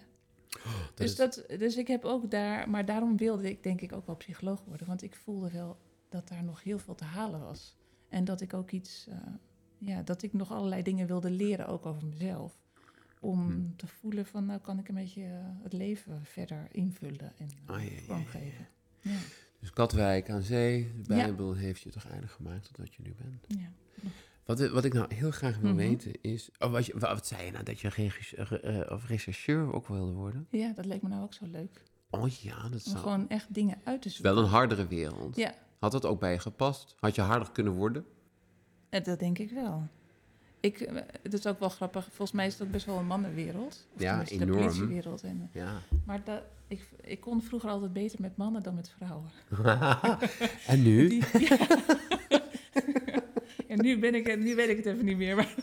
[0.48, 0.62] Dat
[0.94, 4.06] dus, is- dat, dus ik heb ook daar, maar daarom wilde ik denk ik ook
[4.06, 4.86] wel psycholoog worden.
[4.86, 5.76] Want ik voelde wel
[6.08, 7.76] dat daar nog heel veel te halen was.
[8.08, 9.16] En dat ik ook iets, eh,
[9.78, 12.58] ja, dat ik nog allerlei dingen wilde leren, ook over mezelf.
[13.20, 13.76] Om Hm.
[13.76, 18.00] te voelen van, nou kan ik een beetje eh, het leven verder invullen en ja,
[18.06, 18.24] vorm ja.
[18.26, 18.66] geven.
[19.00, 19.16] Ja,
[19.60, 21.02] Dus Katwijk aan zee, de.
[21.14, 23.44] Bijbel heeft je toch aardig gemaakt tot wat je nu bent.
[23.60, 23.68] ja.
[24.44, 25.78] Wat, wat ik nou heel graag wil Mhm.
[25.78, 26.50] weten is...
[26.58, 30.12] Oh, wat, je, wat zei je nou, dat je regisseur, eh, of rechercheur ook wilde
[30.12, 30.46] worden?
[30.50, 31.82] ja, dat leek me nou ook zo leuk.
[32.10, 32.96] Oh ja, dat Om zou...
[32.98, 34.34] gewoon echt dingen uit te zoeken.
[34.34, 35.36] Wel een hardere wereld.
[35.36, 36.94] Ja, Had dat ook bij je gepast?
[36.98, 38.04] Had je harder kunnen worden?
[38.88, 39.88] En dat denk ik wel.
[40.60, 40.78] Ik,
[41.22, 42.04] het is ook wel grappig.
[42.04, 43.86] Volgens mij is ook best wel een mannenwereld.
[43.94, 44.50] Of Ja, enorm.
[44.50, 45.22] De politiewereld.
[45.22, 45.72] En, Ja.
[46.04, 49.30] maar dat, ik, ik kon vroeger altijd beter met mannen dan met vrouwen.
[50.66, 51.08] en nu?
[51.08, 51.56] Die, ja.
[53.68, 55.36] en nu, ben ik, nu weet ik het even niet meer.
[55.36, 55.54] Maar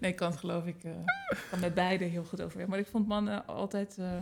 [0.00, 0.92] nee, ik kan het geloof ik eh,
[1.50, 2.66] kan met beide heel goed overweg.
[2.66, 4.16] Maar ik vond mannen altijd eh,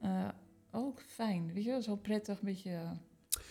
[0.00, 0.28] eh,
[0.70, 1.50] ook fijn.
[1.54, 2.38] Weet je, wel, zo prettig.
[2.38, 2.78] Een beetje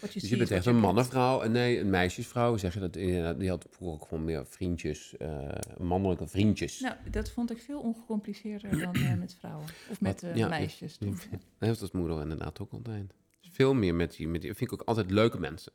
[0.02, 1.42] Dus je bent echt een mannenvrouw.
[1.42, 2.58] En nee, een meisjesvrouw.
[2.58, 2.96] Zeg je dat?
[2.96, 5.18] inderdaad, Die had vroeger ook gewoon meer vriendjes.
[5.18, 6.80] eh, mannelijke vriendjes.
[6.80, 9.66] Nou, dat vond ik veel ongecompliceerder dan eh, met vrouwen.
[9.90, 10.98] Of met Wat- eh, ja, meisjes.
[11.00, 11.06] ja.
[11.06, 11.18] toen.
[11.80, 13.14] Dat moeder inderdaad ook altijd.
[13.52, 14.54] Veel meer met die, met die...
[14.54, 15.72] Vind ik ook altijd leuke mensen.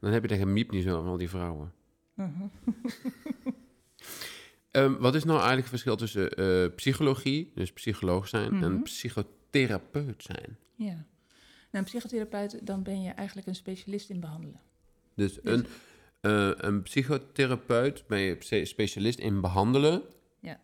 [0.00, 1.72] Dan heb je tegen miep niet zo van al die vrouwen.
[2.14, 2.42] Mhm.
[4.70, 8.82] Ehm, wat is nou eigenlijk het verschil tussen psychologie, dus psycholoog zijn, en Mhm.
[8.82, 10.56] psychotherapeut zijn?
[10.76, 11.04] Ja.
[11.72, 14.60] Nou, een psychotherapeut, dan ben je eigenlijk een specialist in behandelen.
[15.14, 15.66] Dus Dus- een,
[16.20, 20.02] eh, een psychotherapeut ben je spe- specialist in behandelen.
[20.40, 20.52] Ja.
[20.52, 20.60] En,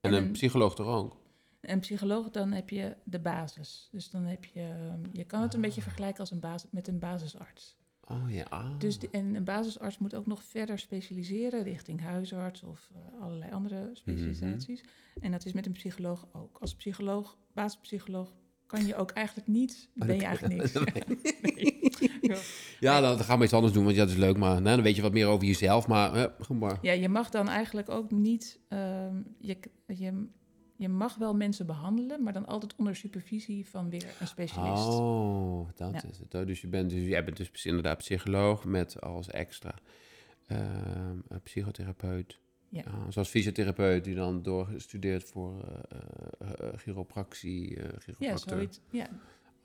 [0.00, 1.16] En een een- psycholoog toch ook?
[1.60, 3.88] En psycholoog, dan heb je de basis.
[3.92, 5.86] Dus dan heb je, ehm, je kan het een beetje Ah.
[5.86, 7.76] vergelijken als een basis, met een basisarts.
[8.08, 8.46] Oh ja.
[8.48, 8.78] ah.
[8.78, 13.52] Dus de- en een basisarts moet ook nog verder specialiseren richting huisarts of eh, allerlei
[13.52, 14.82] andere specialisaties.
[14.82, 15.24] Mhm.
[15.24, 16.58] En dat is met een psycholoog ook.
[16.60, 18.32] Als psycholoog, basispsycholoog,
[18.66, 20.72] kan je ook eigenlijk niet, ben je eigenlijk niks.
[20.72, 21.74] Nee.
[22.20, 22.36] Ja.
[22.80, 24.82] Ja, dan gaan we iets anders doen, want ja, dat is leuk, maar nou, dan
[24.84, 25.86] weet je wat meer over jezelf.
[25.88, 26.78] Maar, gewoon maar.
[26.82, 28.60] Ja, je mag dan eigenlijk ook niet.
[28.68, 30.26] ehm, je, je,
[30.76, 34.86] je mag wel mensen behandelen, maar dan altijd onder supervisie van weer een specialist.
[34.88, 36.08] Oh, dat Ja.
[36.10, 36.34] is het.
[36.34, 36.46] oh.
[36.46, 39.74] Dus je bent dus, jij bent dus inderdaad psycholoog met als extra
[40.46, 42.38] een psychotherapeut.
[42.68, 42.82] Ja.
[42.82, 47.78] Ah, zoals fysiotherapeut die dan doorgestudeerd voor eh, chiropractie,
[48.18, 48.80] ja, zoiets.
[48.90, 49.08] Ja,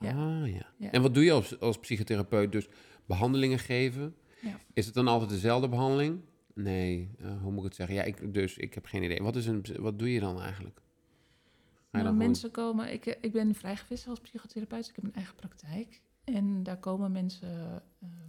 [0.00, 0.10] ja.
[0.10, 0.66] Ah, ja.
[0.78, 0.90] Ja.
[0.90, 2.52] En wat doe je als, als psychotherapeut?
[2.52, 2.68] Dus
[3.06, 4.14] behandelingen geven.
[4.40, 4.58] Ja.
[4.72, 6.20] Is het dan altijd dezelfde behandeling?
[6.54, 7.10] Nee,
[7.40, 7.96] hoe moet ik het zeggen?
[7.96, 9.22] Ja, ik, dus ik heb geen idee.
[9.22, 10.80] Wat, is een, wat doe je dan eigenlijk?
[10.80, 15.14] Je Nou, dan mensen komen, ik, ik ben vrijgevist als psychotherapeut, dus ik heb een
[15.14, 16.00] eigen praktijk.
[16.24, 18.22] En daar komen mensen, gewoon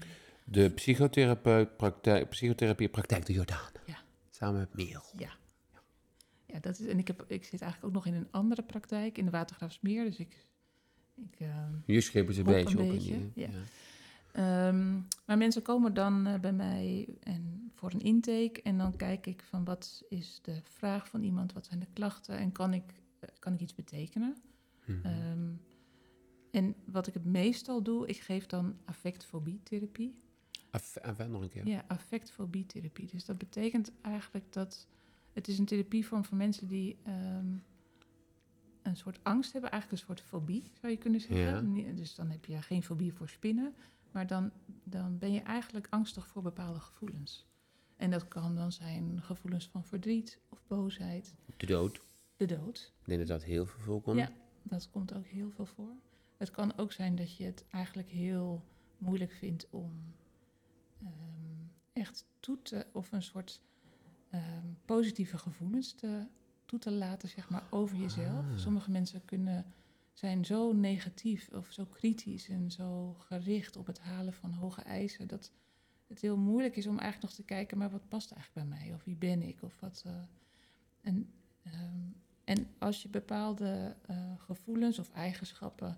[0.46, 3.72] de psychotherapeut, praktijk, psychotherapie praktijk de Jordaan.
[4.34, 5.04] Samen met Merel.
[5.17, 5.32] ja.
[6.46, 9.17] Ja, dat is, en ik, heb, ik zit eigenlijk ook nog in een andere praktijk,
[9.17, 10.04] in de Watergraafsmeer.
[10.06, 10.46] Dus ik,
[11.15, 11.36] ik
[11.86, 12.84] Je het een Hop een beetje op.
[12.84, 13.50] in beetje, ja.
[14.32, 14.93] Ehm,
[15.26, 19.43] maar mensen komen dan eh, bij mij en voor een intake en dan kijk ik
[19.43, 23.30] van wat is de vraag van iemand, wat zijn de klachten en kan ik, eh,
[23.39, 24.38] kan ik iets betekenen.
[24.86, 25.06] Mhm.
[25.06, 25.52] Ehm,
[26.52, 30.22] en wat ik het meestal doe, ik geef dan affectfobietherapie.
[30.74, 31.68] Aff- aff- nog een keer.
[31.68, 33.08] Ja, affectfobietherapie.
[33.08, 34.88] Dus dat betekent eigenlijk dat
[35.34, 37.48] het is een therapievorm voor mensen die ehm,
[38.82, 41.76] een soort angst hebben, eigenlijk een soort fobie zou je kunnen zeggen.
[41.76, 41.92] Ja.
[41.92, 43.74] Dus dan heb je geen fobie voor spinnen,
[44.12, 44.52] maar dan,
[44.84, 47.46] dan ben je eigenlijk angstig voor bepaalde gevoelens.
[47.96, 52.02] En dat kan dan zijn gevoelens van verdriet of boosheid, De dood.
[52.38, 52.94] de dood.
[53.00, 54.20] Ik denk dat dat heel veel voorkomt.
[54.20, 54.32] Ja.
[54.64, 55.92] Dat komt ook heel veel voor.
[56.38, 58.64] Het kan ook zijn dat je het eigenlijk heel
[58.98, 59.92] moeilijk vindt om
[61.06, 63.62] ehm, echt toe te, of een soort
[64.30, 66.28] ehm, positieve gevoelens te,
[66.66, 68.46] toe te laten, zeg maar, over jezelf.
[68.46, 68.58] Ah.
[68.58, 69.66] Sommige mensen kunnen,
[70.13, 75.28] zijn zo negatief of zo kritisch en zo gericht op het halen van hoge eisen,
[75.28, 75.52] dat
[76.08, 78.94] het heel moeilijk is om eigenlijk nog te kijken, maar wat past eigenlijk bij mij?
[78.94, 79.62] Of wie ben ik?
[79.62, 80.04] Of wat.
[80.06, 80.13] eh,
[81.02, 82.12] en ehm,
[82.44, 85.98] en als je bepaalde eh, gevoelens of eigenschappen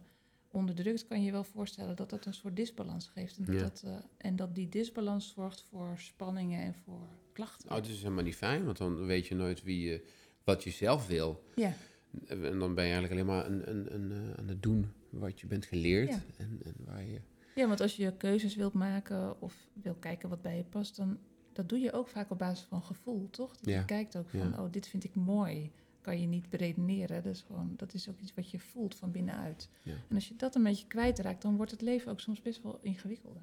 [0.55, 3.37] onderdrukt, kan je je wel voorstellen dat dat een soort disbalans geeft.
[3.37, 3.61] En dat, Ja.
[3.61, 7.69] dat, eh, en dat die disbalans zorgt voor spanningen en voor klachten.
[7.69, 10.05] Oh, het is helemaal niet fijn, want dan weet je nooit wie je,
[10.43, 11.43] wat je zelf wil.
[11.55, 11.73] Ja,
[12.27, 15.39] En dan ben je eigenlijk alleen maar een, een, een, eh, aan het doen wat
[15.39, 16.09] je bent geleerd.
[16.09, 16.19] Ja.
[16.37, 17.21] En, en waar je...
[17.55, 21.17] ja, want als je keuzes wilt maken of wil kijken wat bij je past, dan
[21.53, 23.55] dat doe je ook vaak op basis van gevoel, toch?
[23.57, 23.79] Dat Ja.
[23.79, 24.63] je kijkt ook van, Ja.
[24.63, 25.71] oh, dit vind ik mooi.
[26.05, 27.23] Kan je niet beredeneren.
[27.23, 29.69] Dat is, gewoon, dat is ook iets wat je voelt van binnenuit.
[29.83, 29.93] Ja.
[30.09, 32.79] En als je dat een beetje kwijtraakt, dan wordt het leven ook soms best wel
[32.81, 33.41] ingewikkelder.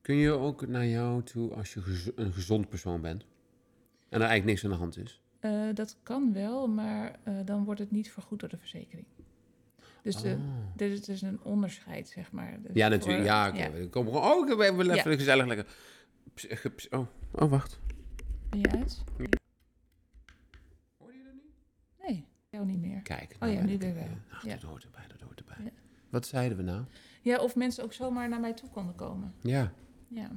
[0.00, 3.22] Kun je ook naar jou toe als je gez- een gezond persoon bent?
[4.08, 5.20] En er eigenlijk niks aan de hand is?
[5.40, 9.06] Eh, dat kan wel, maar eh, dan wordt het niet vergoed door de verzekering.
[10.02, 10.36] Dus de,
[10.76, 12.58] er is dus een onderscheid, zeg maar.
[12.62, 13.18] Dus Ja, natuurlijk.
[13.18, 13.86] voor- Ja, oké.
[13.88, 14.22] Kom gewoon.
[14.22, 15.02] Oh, ik heb even Ja.
[15.02, 15.66] gezellig lekker.
[16.90, 17.80] Oh, oh, wacht.
[18.50, 19.04] Ben je uit?
[20.98, 21.52] Hoor je dat niet?
[22.08, 22.26] Nee,
[22.60, 23.00] jou niet meer.
[23.02, 23.36] Kijk.
[23.40, 24.08] Oh ja, ben nu ik- weer wel.
[24.32, 24.50] Ach, Ja.
[24.52, 25.56] dat hoort erbij, dat hoort erbij.
[25.64, 25.70] Ja.
[26.10, 26.84] Wat zeiden we nou?
[27.22, 29.34] Ja, of mensen ook zomaar naar mij toe konden komen.
[29.40, 29.72] Ja.
[30.08, 30.30] Ja.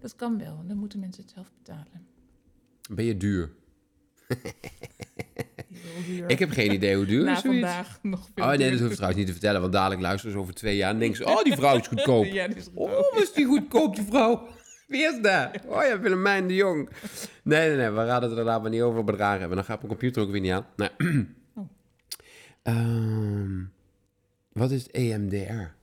[0.00, 2.06] Dat kan wel, dan moeten mensen het zelf betalen.
[2.90, 3.50] Ben je duur?
[6.26, 8.88] Ik heb geen idee hoe duur Na is vandaag nog veel Oh nee, dat hoef
[8.88, 11.24] je trouwens niet te vertellen, want dadelijk luisteren ze over twee jaar en denken ze,
[11.24, 12.24] oh, die vrouw is goedkoop.
[12.24, 12.88] Ja, die is goedkoop.
[12.88, 14.48] Oh, was die goedkoop, die vrouw?
[14.88, 15.66] Wie is dat?
[15.66, 16.88] Oh ja, Willemijn de Jong.
[17.42, 19.56] Nee, nee, nee, we raden het er laten we niet over bedragen hebben.
[19.56, 20.66] Dan gaat mijn computer ook weer niet aan.
[21.54, 21.68] Oh.
[22.62, 23.64] Ehm,
[24.52, 25.74] wat is EMDR?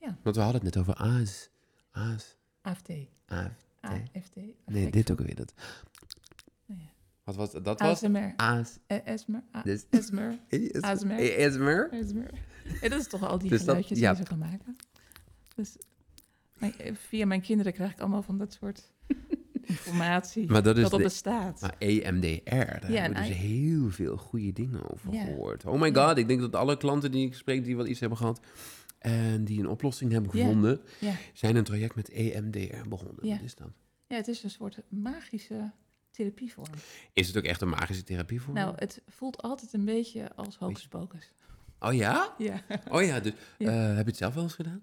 [0.00, 0.18] Ja.
[0.22, 1.50] Want we hadden het net over AS.
[1.90, 2.36] AS.
[2.62, 2.90] AFT.
[3.26, 3.64] AFT.
[3.80, 4.36] AFT.
[4.66, 5.34] Nee, dit ook weer.
[5.34, 5.54] Dat.
[6.68, 6.76] Oh.
[7.24, 7.80] Wat was dat?
[7.80, 8.32] ASMR.
[8.36, 8.78] AS.
[8.86, 9.42] ASMR.
[9.52, 10.38] ASMR.
[10.50, 11.88] ASMR.
[11.92, 12.30] ASMR?
[12.80, 14.76] Dat is toch al die Dus geluidjes die ze gaan maken.
[15.54, 15.76] Dus
[16.60, 18.92] eh, via mijn kinderen krijg ik allemaal van dat soort
[19.62, 20.46] informatie.
[20.50, 21.60] Maar dat is dat op de- bestaat.
[21.60, 25.24] Maar EMDR, daar Ja, hebben we dus heel veel goede dingen over Ja.
[25.24, 25.64] gehoord.
[25.66, 26.08] Oh my Ja.
[26.08, 28.40] god, ik denk dat alle klanten die ik spreek, die wel iets hebben gehad...
[28.98, 30.80] en die een oplossing hebben gevonden...
[31.00, 31.12] Ja.
[31.32, 33.26] zijn een traject met EMDR begonnen.
[33.26, 33.34] Ja.
[33.34, 33.70] Wat is dat?
[34.06, 35.70] ja, het is een soort magische
[36.10, 36.68] therapievorm.
[37.12, 38.54] Is het ook echt een magische therapie voor?
[38.54, 41.32] Nou, het voelt altijd een beetje als hocus pocus.
[41.80, 42.34] Oh ja?
[42.38, 42.62] Ja.
[42.90, 43.68] Oh ja, dus, Ja.
[43.68, 44.82] eh, heb je het zelf wel eens gedaan?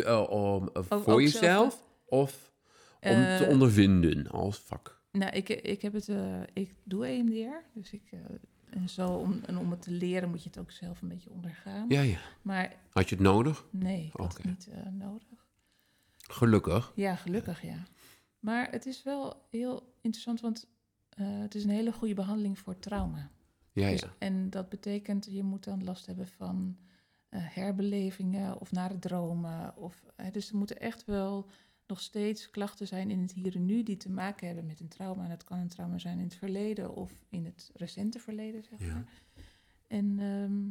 [0.00, 2.52] Eh, om, eh, ook voor zelf, jezelf of
[3.00, 5.00] om te Eh, ondervinden als vak?
[5.12, 6.08] Nou, ik, ik heb het,
[6.52, 8.02] ik doe EMDR, dus ik,
[8.70, 11.30] en zo om, en om het te leren moet je het ook zelf een beetje
[11.30, 11.84] ondergaan.
[11.88, 12.18] Ja, ja.
[12.42, 13.64] Maar Had je het nodig?
[13.70, 15.22] nee, ik had het niet nodig.
[16.16, 16.92] Gelukkig.
[16.94, 17.82] Ja, gelukkig ja.
[18.38, 20.66] Maar het is wel heel interessant, want
[21.16, 23.30] het is een hele goede behandeling voor trauma.
[23.72, 24.12] Ja, Dus- ja.
[24.18, 26.76] en dat betekent, je moet dan last hebben van
[27.38, 29.76] herbelevingen of nare dromen.
[29.76, 31.48] Of, eh, dus er moeten echt wel
[31.86, 34.88] nog steeds klachten zijn in het hier en nu die te maken hebben met een
[34.88, 35.22] trauma.
[35.22, 38.78] En dat kan een trauma zijn in het verleden of in het recente verleden, zeg
[38.80, 38.94] Ja.
[38.94, 39.04] maar.
[39.86, 40.62] En ehm,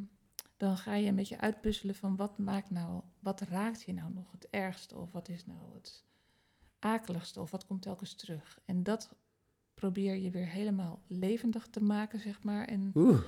[0.58, 4.32] dan ga je een beetje uitpuzzelen van wat maakt nou, wat raakt je nou nog
[4.32, 4.98] het ergste?
[4.98, 6.06] Of wat is nou het
[6.80, 7.42] akeligste?
[7.42, 8.60] Of wat komt telkens terug?
[8.66, 9.16] En dat
[9.82, 12.66] probeer je weer helemaal levendig te maken, zeg maar.
[12.68, 13.22] En Oeh.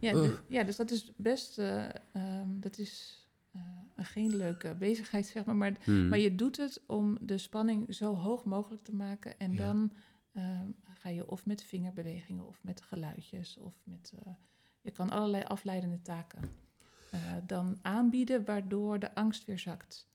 [0.00, 0.22] ja, Oeh.
[0.22, 3.20] dus, ja, dus dat is best, eh, ehm, dat is
[3.52, 3.60] eh,
[3.96, 5.56] geen leuke bezigheid, zeg maar.
[5.56, 6.08] Maar, Hmm.
[6.08, 9.38] maar je doet het om de spanning zo hoog mogelijk te maken.
[9.38, 9.56] En Ja.
[9.56, 9.92] dan
[10.32, 14.12] ehm, ga je of met vingerbewegingen of met geluidjes of met...
[14.24, 14.32] eh,
[14.80, 16.40] je kan allerlei afleidende taken
[17.46, 20.08] dan aanbieden, waardoor de angst weer zakt.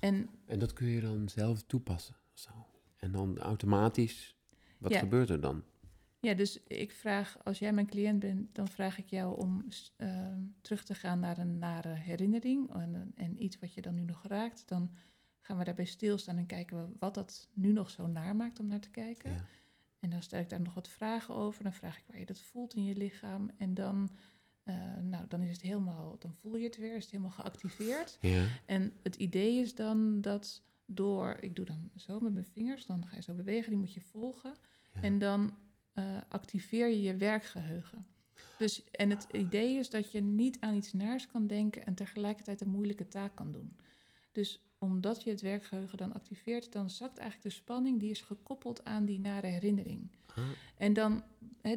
[0.00, 2.16] En En dat kun je dan zelf toepassen.
[2.32, 2.50] Zo.
[2.96, 4.36] En dan automatisch,
[4.78, 4.98] wat Ja.
[4.98, 5.62] gebeurt er dan?
[6.20, 9.64] Ja, dus ik vraag, als jij mijn cliënt bent, dan vraag ik jou om
[9.96, 14.04] ehm, terug te gaan naar een nare herinnering en, en iets wat je dan nu
[14.04, 14.68] nog raakt.
[14.68, 14.90] Dan
[15.40, 18.66] gaan we daarbij stilstaan en kijken we wat dat nu nog zo naar maakt om
[18.66, 19.30] naar te kijken.
[19.30, 19.44] Ja.
[20.00, 21.62] En dan stel ik daar nog wat vragen over.
[21.62, 23.50] Dan vraag ik waar je dat voelt in je lichaam.
[23.56, 24.10] En dan,
[24.62, 28.18] eh, nou, dan is het helemaal, dan voel je het weer, is het helemaal geactiveerd.
[28.20, 28.44] Ja.
[28.66, 33.06] En het idee is dan dat door, ik doe dan zo met mijn vingers, dan
[33.06, 34.54] ga je zo bewegen, die moet je volgen.
[34.94, 35.02] Ja.
[35.02, 35.54] En dan
[35.92, 38.06] eh, activeer je je werkgeheugen.
[38.58, 42.60] Dus, en het idee is dat je niet aan iets naars kan denken en tegelijkertijd
[42.60, 43.76] een moeilijke taak kan doen.
[44.32, 48.84] Dus omdat je het werkgeheugen dan activeert, dan zakt eigenlijk de spanning die is gekoppeld
[48.84, 50.10] aan die nare herinnering.
[50.76, 51.22] En dan,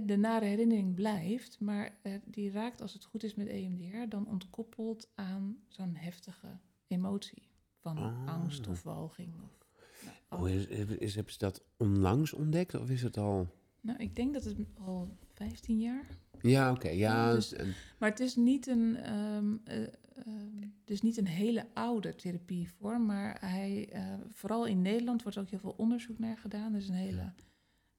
[0.02, 4.28] de nare herinnering blijft, maar eh, die raakt als het goed is met EMDR, dan
[4.28, 7.51] ontkoppeld aan zo'n heftige emotie
[7.82, 8.28] van Ah.
[8.28, 9.30] angst of walging.
[9.44, 9.66] Of,
[10.30, 10.66] nou, hoe is,
[10.98, 13.48] is, hebben ze dat onlangs ontdekt of is het al...
[13.82, 16.06] nou, ik denk dat het al 15 jaar.
[16.42, 16.90] Ja, oké.
[16.90, 17.56] ja, dus-
[17.98, 18.96] Maar het is niet een,
[20.82, 25.50] het is niet een hele oude therapievorm, maar hij, eh, vooral in Nederland wordt ook
[25.50, 26.74] heel veel onderzoek naar gedaan.
[26.74, 27.34] Er is een hele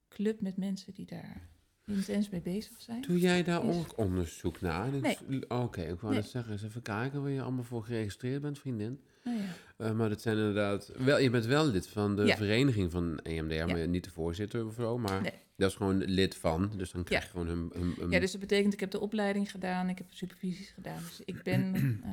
[0.09, 1.47] club met mensen die daar
[1.85, 3.01] intens mee bezig zijn.
[3.01, 4.91] Doe jij daar Is- ook onderzoek naar?
[4.91, 5.17] Nee.
[5.49, 6.21] Oké, ik wou Nee.
[6.21, 8.99] net zeggen, eens even kijken waar je allemaal voor geregistreerd bent, vriendin.
[9.23, 9.43] Nou ja.
[9.77, 10.91] Eh, maar dat zijn inderdaad...
[10.97, 12.35] Wel, je bent wel lid van de Ja.
[12.35, 13.65] vereniging van EMDR, Ja.
[13.65, 14.97] maar niet de voorzitter of zo.
[14.97, 15.31] Maar Nee.
[15.55, 18.73] dat is gewoon lid van, dus dan krijg je gewoon hun- Ja, dus dat betekent,
[18.73, 20.99] ik heb de opleiding gedaan, ik heb supervisies gedaan.
[21.03, 22.11] Dus ik ben eh,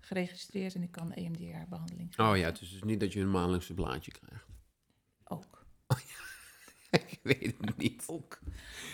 [0.00, 3.74] geregistreerd en ik kan EMDR-behandeling Oh ja, het is dus niet dat je een maandelijkse
[3.74, 4.46] blaadje krijgt.
[5.24, 5.66] ook.
[7.06, 8.04] ik weet het niet.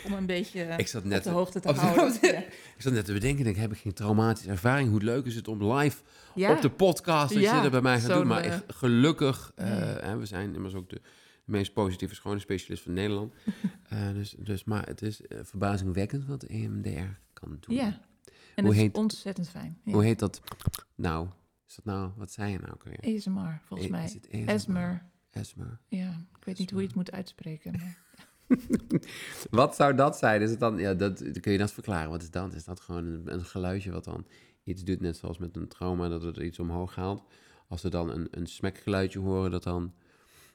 [0.04, 2.18] Om een beetje Ik zat op net, de hoogte te op de houden.
[2.22, 2.38] Ja.
[2.38, 4.90] ik zat net te bedenken, denk, heb ik geen traumatische ervaring?
[4.90, 6.02] Hoe leuk is het om live
[6.34, 8.26] Ja, op de podcast Ja, je dat bij mij gaat zo'n, doen?
[8.26, 9.68] Maar eh, gelukkig, nee.
[9.70, 11.00] hè, we zijn immers ook de
[11.44, 13.32] meest positieve schone specialist van Nederland.
[13.88, 16.88] Eh, dus, dus, maar het is verbazingwekkend wat EMDR
[17.32, 17.76] kan doen.
[17.76, 18.00] ja.
[18.54, 19.78] En Hoe het heet- is ontzettend fijn.
[19.84, 20.40] Hoe heet dat?
[20.94, 21.28] Nou,
[21.68, 23.14] is dat nou, wat zei je nou ook weer?
[23.16, 24.04] ASMR, volgens mij.
[24.04, 25.02] is het ASMR?
[25.88, 27.72] Ja, ik weet niet hoe je het moet uitspreken.
[27.78, 27.98] Maar...
[29.50, 30.42] Wat zou dat zijn?
[30.42, 32.10] Is het dan, ja, dat, kun je dat verklaren?
[32.10, 32.54] Wat is dat?
[32.54, 34.26] Is dat gewoon een, een geluidje wat dan
[34.64, 37.22] iets doet, net zoals met een trauma, dat het iets omhoog haalt?
[37.68, 39.94] Als ze dan een, een smekgeluidje horen, dat dan,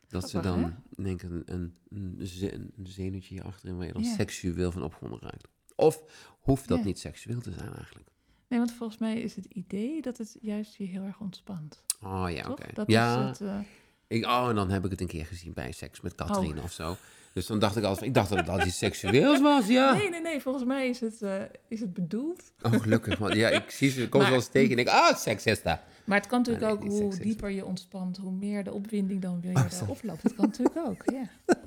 [0.08, 4.04] dat ze dan, denk ik, een, een, een, ze- een zenuwtje achterin waar je dan
[4.04, 5.48] seksueel van opgewonden raakt.
[5.76, 6.04] Of
[6.40, 8.10] hoeft dat niet seksueel te zijn eigenlijk?
[8.48, 11.84] Nee, want volgens mij is het idee dat het juist je heel erg ontspant.
[12.02, 12.74] Oh ja, oké.
[12.74, 13.48] Dat Ja, is het...
[13.48, 13.60] eh,
[14.08, 16.64] ik, oh, en dan heb ik het een keer gezien bij seks met Katrien Oh.
[16.64, 16.98] of zo.
[17.34, 19.94] Dus dan dacht ik altijd, ik dacht dat het al iets seksueels was, ja.
[19.94, 20.42] Nee, nee, nee.
[20.42, 22.44] Volgens mij is het, eh, is het bedoeld.
[22.62, 23.18] Oh, gelukkig.
[23.18, 25.16] Want ja, ik zie ze, ik kom ze Maar- wel eens tegen en ik, ah,
[25.16, 25.84] seksista.
[26.06, 27.22] Maar het kan natuurlijk nee, ook, hoe seksist.
[27.24, 29.84] dieper je ontspant, hoe meer de opwinding dan weer Oh, je sorry.
[29.86, 30.24] erop loopt.
[30.24, 31.30] Dat kan natuurlijk ook, ja.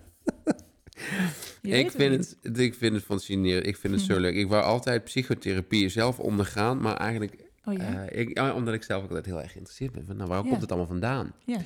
[1.63, 3.67] Je Ik vind, het, ik vind het fascinerend.
[3.67, 4.35] Ik vind het zo leuk.
[4.35, 8.05] Ik wou altijd psychotherapie zelf ondergaan, maar eigenlijk, Oh ja?
[8.07, 10.07] eh, ik, omdat ik zelf ook altijd heel erg geïnteresseerd ben.
[10.07, 10.49] Van, nou, waar Ja.
[10.49, 11.33] komt het allemaal vandaan?
[11.45, 11.59] ja.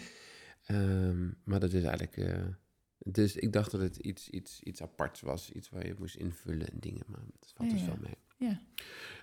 [0.67, 2.47] Ehm, maar dat is eigenlijk, eh,
[2.99, 5.51] dus ik dacht dat het iets, iets, iets aparts was.
[5.51, 8.17] Iets waar je moest invullen en dingen, maar het valt Ja, dus wel mee.
[8.49, 8.61] ja.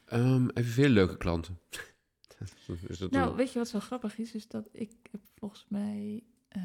[0.06, 1.60] Ehm, even veel leuke klanten.
[2.88, 4.34] is dat Nou, weet je wat zo grappig is?
[4.36, 6.64] Is dat ik heb volgens mij eh,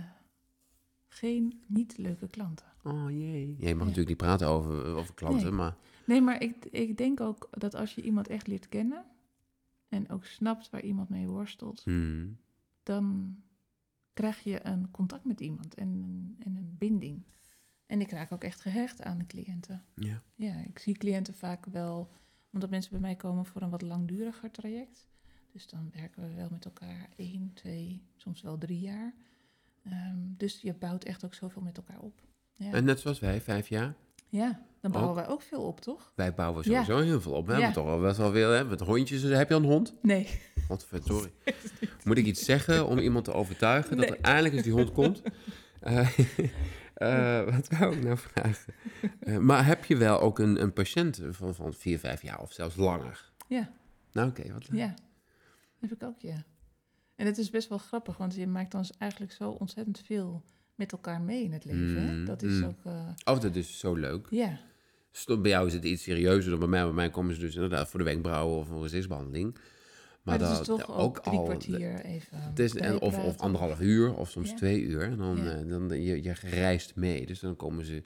[1.08, 2.66] geen niet leuke klanten.
[2.82, 3.56] Oh jee.
[3.58, 3.88] Ja, je mag Ja.
[3.88, 5.52] natuurlijk niet praten over, over klanten, Nee.
[5.52, 5.76] maar...
[6.06, 9.04] Nee, maar ik, ik denk ook dat als je iemand echt leert kennen...
[9.88, 11.82] en ook snapt waar iemand mee worstelt...
[11.84, 12.36] Hmm.
[12.82, 13.36] dan
[14.14, 17.22] krijg je een contact met iemand en, een- en een binding.
[17.86, 19.84] En ik raak ook echt gehecht aan de cliënten.
[19.94, 20.22] Ja.
[20.34, 22.10] Ja, ik zie cliënten vaak wel,
[22.52, 25.08] omdat mensen bij mij komen voor een wat langduriger traject.
[25.52, 29.14] Dus dan werken we wel met elkaar één, twee, soms wel drie jaar.
[29.82, 32.22] Ehm, dus je bouwt echt ook zoveel met elkaar op.
[32.52, 33.94] Ja, En net zoals wij, vijf jaar.
[34.36, 36.12] Ja dan bouwen wij ook veel op, toch?
[36.14, 37.46] Wij bouwen sowieso heel veel op.
[37.46, 38.64] We hebben toch al best wel veel, hè?
[38.64, 39.22] Met hondjes.
[39.22, 39.94] Heb je al een hond?
[40.02, 40.40] Nee.
[40.68, 41.32] Wat sorry.
[42.04, 45.22] Moet ik iets zeggen om iemand te overtuigen dat er eindelijk eens die hond komt?
[45.80, 46.18] Eh,
[46.94, 48.74] eh, wat wou ik nou vragen?
[49.20, 52.52] Eh, maar heb je wel ook een, een patiënt van, van vier, vijf jaar of
[52.52, 53.32] zelfs langer?
[53.48, 53.70] Ja.
[54.12, 54.80] Nou oké, wat leuk.
[54.80, 54.94] Ja,
[55.80, 56.44] dat heb ik ook, ja.
[57.14, 60.44] En het is best wel grappig, want je maakt dan eigenlijk zo ontzettend veel
[60.74, 62.18] met elkaar mee in het leven.
[62.18, 62.64] Mm, Dat is mm.
[62.64, 64.26] ook, eh, Oh, dat is zo leuk.
[64.30, 64.58] ja,
[65.16, 66.84] Stop, bij jou is het iets serieuzer dan bij mij.
[66.84, 69.56] Bij mij komen ze dus inderdaad voor de wenkbrauwen of een gezichtsbehandeling.
[70.22, 73.38] Maar, dat dat- is toch ook, drie al- kwartier even Het is, en, of, of
[73.38, 74.56] anderhalf uur, of soms Ja.
[74.56, 75.02] twee uur.
[75.02, 75.50] En dan, Ja.
[75.56, 77.26] eh, dan je, je reist mee.
[77.26, 78.02] Dus dan komen ze,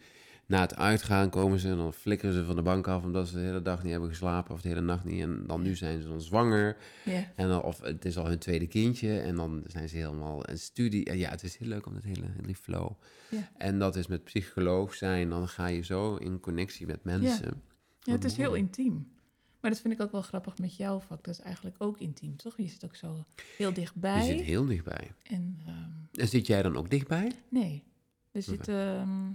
[0.48, 3.34] na het uitgaan komen ze en dan flikkeren ze van de bank af omdat ze
[3.34, 5.22] de hele dag niet hebben geslapen of de hele nacht niet.
[5.22, 6.76] En dan nu zijn ze dan zwanger.
[7.36, 10.58] En dan, of het is al hun tweede kindje en dan zijn ze helemaal een
[10.58, 11.04] studie.
[11.04, 12.90] En ja, het is heel leuk om dat hele, die flow.
[13.56, 17.62] En dat is met psycholoog zijn, dan ga je zo in connectie met mensen.
[18.00, 19.08] ja het is heel intiem.
[19.60, 21.24] Maar dat vind ik ook wel grappig met jouw vak.
[21.24, 22.56] Dat is eigenlijk ook intiem, toch?
[22.56, 23.24] Je zit ook zo
[23.56, 24.26] heel dichtbij.
[24.26, 25.12] Je zit heel dichtbij.
[25.22, 27.32] En ehm, En zit jij dan ook dichtbij?
[27.48, 27.84] nee,
[28.32, 28.68] er zit...
[28.68, 29.30] ehm,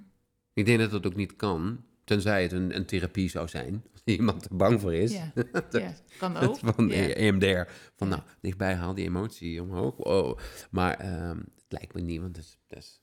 [0.53, 3.83] Ik denk dat dat ook niet kan, tenzij het een, een therapie zou zijn.
[3.93, 5.13] Als iemand er bang voor is.
[5.13, 5.31] ja,
[5.71, 6.57] ja, kan ook.
[6.57, 6.93] Van ja.
[6.95, 7.71] E- EMDR.
[7.95, 9.97] Van nou, dichtbij haal die emotie omhoog.
[9.97, 10.37] Oh.
[10.71, 12.57] Maar ehm, het lijkt me niet, want is...
[12.67, 13.01] Het is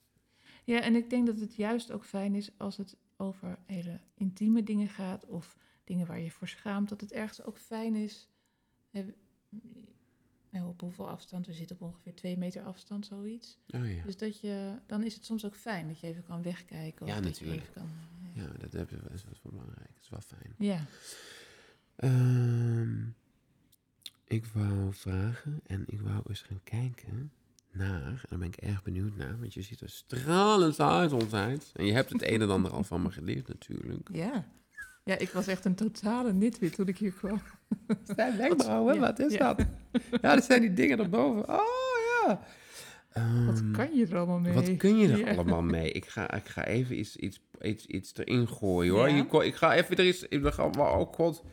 [0.64, 4.62] Ja, en ik denk dat het juist ook fijn is als het over hele intieme
[4.62, 8.28] dingen gaat of dingen waar je voor schaamt, dat het ergens ook fijn is.
[10.50, 11.46] Nou, op hoeveel afstand?
[11.46, 13.58] We zitten op ongeveer twee meter afstand, zoiets.
[13.68, 14.02] oh ja.
[14.04, 17.02] Dus dat je, dan is het soms ook fijn dat je even kan wegkijken.
[17.02, 17.60] Of Ja, dat je natuurlijk.
[17.62, 17.90] even kan,
[18.32, 19.88] ja, dat heb je- dat is wel belangrijk.
[19.94, 20.54] Dat is wel fijn.
[20.58, 20.84] ja.
[21.96, 23.04] Ehm,
[24.24, 27.32] ik wou vragen en ik wou eens gaan kijken
[27.72, 31.70] naar, en daar ben ik erg benieuwd naar, want je ziet er stralend uit altijd.
[31.74, 34.08] En je hebt het een en ander al van me geleerd natuurlijk.
[34.12, 34.48] ja.
[35.10, 37.40] Ja, ik was echt een totale nitwit toen ik hier kwam.
[38.16, 39.00] Zijn wenkbrauwen?
[39.00, 39.54] Wat Ja, is ja.
[39.54, 39.66] dat?
[40.22, 41.48] Ja, dat zijn die dingen erboven.
[41.48, 41.60] Oh
[42.26, 42.40] ja.
[43.46, 44.52] Wat Ehm, kan je er allemaal mee?
[44.52, 45.30] Wat kun je er Ja.
[45.32, 45.92] allemaal mee?
[45.92, 49.10] Ik ga, ik ga even iets, iets, iets, iets erin gooien hoor.
[49.10, 50.22] Je Ik ga even er iets.
[50.28, 51.44] Ik ga, oh god,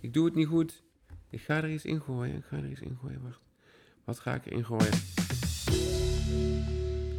[0.00, 0.82] ik doe het niet goed.
[1.30, 2.36] Ik ga er iets in gooien.
[2.36, 3.20] Ik ga er iets in gooien.
[3.22, 3.40] Wacht.
[4.04, 4.92] Wat ga ik erin gooien?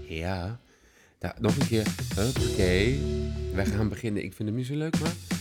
[0.07, 0.59] Ja.
[1.17, 1.87] Da- nog een keer.
[2.11, 2.97] Oké.
[3.55, 4.23] Wij gaan beginnen.
[4.23, 5.32] Ik vind het niet zo leuk, maar.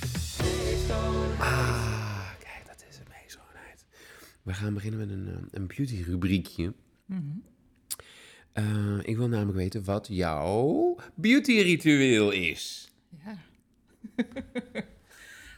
[1.38, 3.84] Ah, kijk, dat is het mee, schoonheid.
[4.42, 6.74] We gaan beginnen met een, eh, een beauty rubriekje.
[8.52, 12.92] Eh, ik wil namelijk weten wat jouw beauty ritueel is.
[13.24, 13.38] Ja.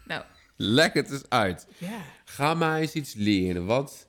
[0.07, 0.25] nou,
[0.57, 1.67] Leg het eens uit.
[1.79, 2.03] ja.
[2.25, 3.67] Ga maar eens iets leren.
[3.67, 4.09] Wat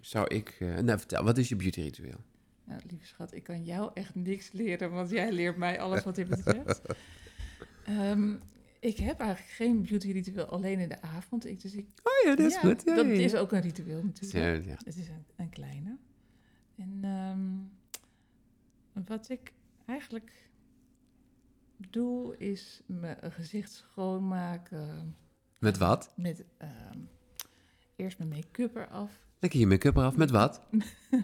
[0.00, 0.56] zou ik...
[0.58, 2.20] eh, nou, vertel, wat is je beauty ritueel?
[2.64, 6.14] Nou, lieve schat, ik kan jou echt niks leren, want jij leert mij alles wat
[6.14, 6.80] dit betreft.
[7.84, 8.34] Ehm,
[8.86, 11.46] ik heb eigenlijk geen beauty ritueel alleen in de avond.
[11.46, 14.64] Ik, dus ik, Oh ja, ja, dat is ook een ritueel natuurlijk.
[14.64, 14.76] Ja, ja.
[14.84, 15.96] Het is een, een kleine.
[16.76, 19.52] En ehm, wat ik
[19.86, 20.48] eigenlijk
[21.76, 25.16] doe, is mijn gezicht schoonmaken
[25.58, 26.12] Met wat?
[26.16, 26.98] met ehm,
[27.96, 29.24] eerst mijn make-up eraf.
[29.38, 30.16] Lekker je make-up eraf.
[30.16, 30.60] Met wat?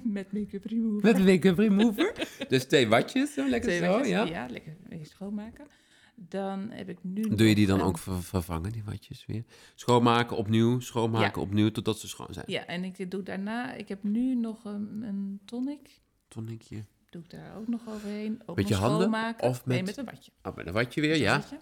[0.05, 1.03] met make-up remover.
[1.03, 2.29] Met een make-up remover.
[2.49, 3.33] dus twee watjes.
[3.33, 4.25] Zo lekker Twee zo, watjes, ja.
[4.25, 5.67] ja, lekker schoonmaken.
[6.15, 7.23] Dan heb ik nu.
[7.35, 9.45] Doe je die dan een- ook ver- vervangen, die watjes weer?
[9.75, 12.45] Schoonmaken opnieuw, schoonmaken opnieuw, totdat ze schoon zijn.
[12.49, 13.73] Ja, en ik doe daarna.
[13.75, 16.01] Ik heb nu nog een, een tonic.
[16.29, 16.85] Tonicje.
[17.11, 18.43] Doe ik daar ook nog overheen.
[18.47, 19.49] Ook Met nog je handen schoonmaken.
[19.49, 20.33] of Nee, met- met een watje.
[20.43, 21.39] Oh, met een watje weer, Met een ja.
[21.41, 21.61] watje.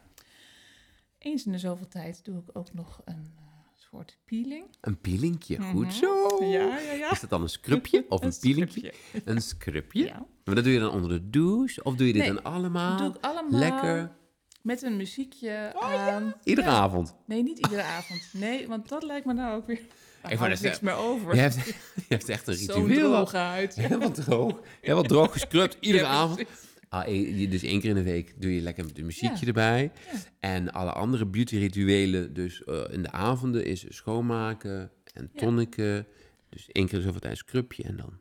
[1.19, 3.43] Eens in de zoveel tijd doe ik ook nog een eh,
[3.75, 4.65] soort peeling.
[4.81, 5.91] Een peelingje, goed Mhm.
[5.95, 6.45] zo.
[6.45, 7.11] Ja, ja, ja.
[7.11, 8.93] Is dat dan een scrubje of een, peelingje?
[9.13, 9.33] scrubje.
[9.33, 10.05] Een scrubje?
[10.05, 10.27] Ja.
[10.45, 11.83] Maar dat doe je dan onder de douche?
[11.83, 12.97] Of doe je dit Nee, dan allemaal?
[12.99, 14.19] Doe ik allemaal Lekker.
[14.63, 16.35] Met een muziekje aan.
[16.45, 16.73] Iedere Ja.
[16.77, 17.15] avond.
[17.27, 18.21] Nee, niet iedere avond.
[18.33, 19.81] Nee, want dat lijkt me nou ook weer...
[20.23, 21.35] Daar Ik niks meer over.
[21.35, 21.55] Je hebt,
[21.97, 23.11] je hebt echt een Zo'n ritueel.
[23.11, 23.75] droge huid.
[23.75, 24.61] Helemaal droog.
[24.81, 26.45] Helemaal droog gescrubt, iedere Ja, avond.
[26.89, 29.47] Ah, je- dus één keer in de week doe je lekker een muziekje Ja.
[29.47, 29.93] erbij.
[30.13, 30.19] Ja.
[30.39, 35.41] En alle andere beauty rituelen, dus eh, in de avonden, is schoonmaken en Ja.
[35.41, 36.07] toniken.
[36.49, 38.19] Dus één keer zoveel tijd scrubje en dan.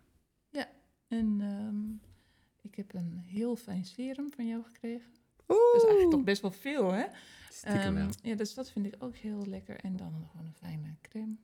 [1.07, 2.07] En ehm,
[2.61, 5.11] ik heb een heel fijn serum van jou gekregen.
[5.49, 7.03] Oeh, Dat is eigenlijk toch best wel veel, hè?
[7.51, 8.07] stiekem Ehm, wel.
[8.21, 9.75] ja, dus dat vind ik ook heel lekker.
[9.79, 11.35] En dan gewoon een fijne crème.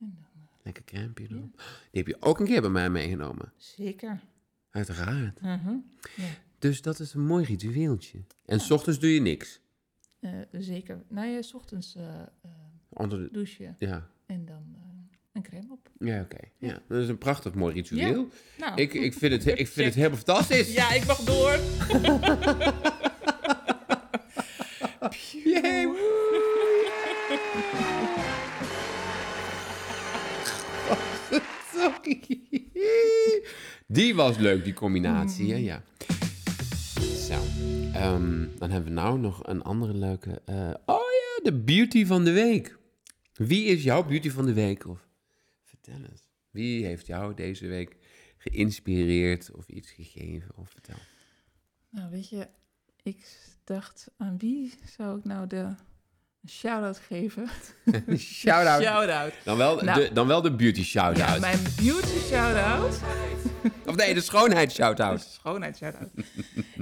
[0.00, 1.56] En dan, eh, Lekker crème erop.
[1.90, 3.52] Die heb je ook een keer bij mij meegenomen.
[3.56, 4.20] zeker.
[4.70, 5.40] Uiteraard.
[5.40, 5.76] Mhm.
[6.16, 6.24] Ja,
[6.58, 8.24] Dus dat is een mooi ritueeltje.
[8.46, 9.60] En s ochtends doe je niks.
[10.20, 11.02] eh, zeker.
[11.08, 12.04] Nou ja, 's ochtends eh,
[12.88, 14.76] Onder de, douchen ja, en dan
[15.32, 15.90] een crème op.
[15.98, 16.38] ja oké.
[16.58, 16.82] Ja.
[16.88, 18.28] Dat is een prachtig mooi ritueel.
[18.58, 20.72] Nou, Ik, ik vind het, ik vind het helemaal fantastisch.
[20.72, 21.58] ja, ik mag door.
[33.92, 35.56] Die was leuk, die combinatie, hè?
[35.56, 35.82] ja.
[37.00, 37.34] Zo,
[37.92, 40.42] ehm, dan hebben we nou nog een andere leuke...
[40.44, 42.78] eh, oh ja, de beauty van de week.
[43.32, 44.86] Wie is jouw beauty van de week?
[44.86, 45.08] Of,
[45.62, 46.28] vertel eens.
[46.50, 47.96] Wie heeft jou deze week
[48.36, 50.56] geïnspireerd of iets gegeven?
[50.56, 50.98] Of vertel.
[51.88, 52.48] Nou, weet je,
[53.02, 55.74] ik dacht, aan wie zou ik nou de
[56.42, 57.48] een shout-out geven.
[58.18, 58.82] Shout-out.
[58.82, 59.32] Shout-out.
[59.44, 60.00] Dan wel, Nou.
[60.00, 61.34] de, dan wel de beauty shout-out.
[61.34, 63.00] Ja, mijn beauty shout-out.
[63.86, 65.20] Of nee, de schoonheid shout-out.
[65.20, 66.10] Schoonheid shout-out.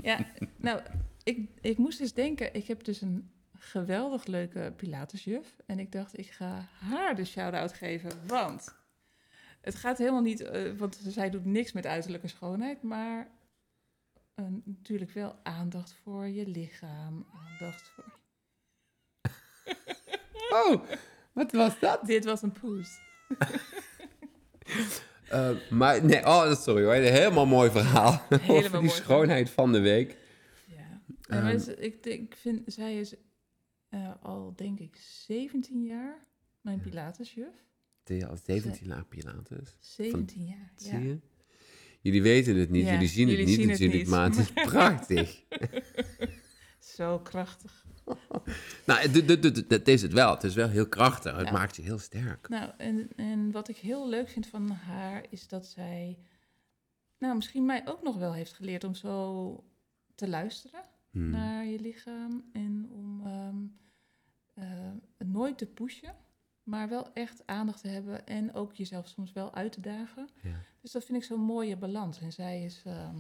[0.03, 0.81] ja, nou,
[1.23, 5.57] ik, ik moest eens denken, ik heb dus een geweldig leuke Pilatesjuf.
[5.67, 8.75] En ik dacht, ik ga haar de shout-out geven, want
[9.61, 13.29] het gaat helemaal niet, eh, want zij doet niks met uiterlijke schoonheid, maar
[14.35, 18.19] eh, natuurlijk wel aandacht voor je lichaam, aandacht voor...
[20.67, 20.83] Oh,
[21.33, 22.07] wat was dat?
[22.07, 22.89] Dit was een poes.
[25.29, 26.93] Eh, maar nee, oh, sorry hoor.
[26.95, 28.23] Helemaal mooi verhaal.
[28.49, 30.17] over die mooi schoonheid van de week.
[30.67, 31.01] Ja.
[31.27, 33.15] En maar ze- ik, ik vind, zij is
[33.89, 36.27] eh, al, denk ik, 17 jaar
[36.61, 37.55] mijn Pilatesjuf.
[38.05, 39.77] Je al 17 jaar Pilates?
[39.81, 40.89] 17 jaar, ja.
[40.91, 41.19] Zie je?
[42.01, 44.09] Jullie weten het niet, Ja, jullie zien het niet zien natuurlijk, niet.
[44.09, 45.43] maar het is prachtig.
[46.79, 47.87] Zo krachtig.
[48.87, 49.01] nou,
[49.69, 50.31] het is het wel.
[50.31, 51.37] Het is wel heel krachtig.
[51.37, 51.53] Het Ja.
[51.53, 52.49] maakt je heel sterk.
[52.49, 56.19] Nou, en, en wat ik heel leuk vind van haar is dat zij,
[57.19, 59.65] nou, misschien mij ook nog wel heeft geleerd om zo
[60.15, 60.81] te luisteren
[61.11, 61.31] Hmm.
[61.31, 63.23] naar je lichaam en om
[65.17, 66.15] het nooit te pushen,
[66.63, 70.29] maar wel echt aandacht te hebben en ook jezelf soms wel uit te dagen.
[70.43, 70.55] Ja.
[70.81, 72.21] Dus dat vind ik zo'n mooie balans.
[72.21, 73.17] En zij is, ehm,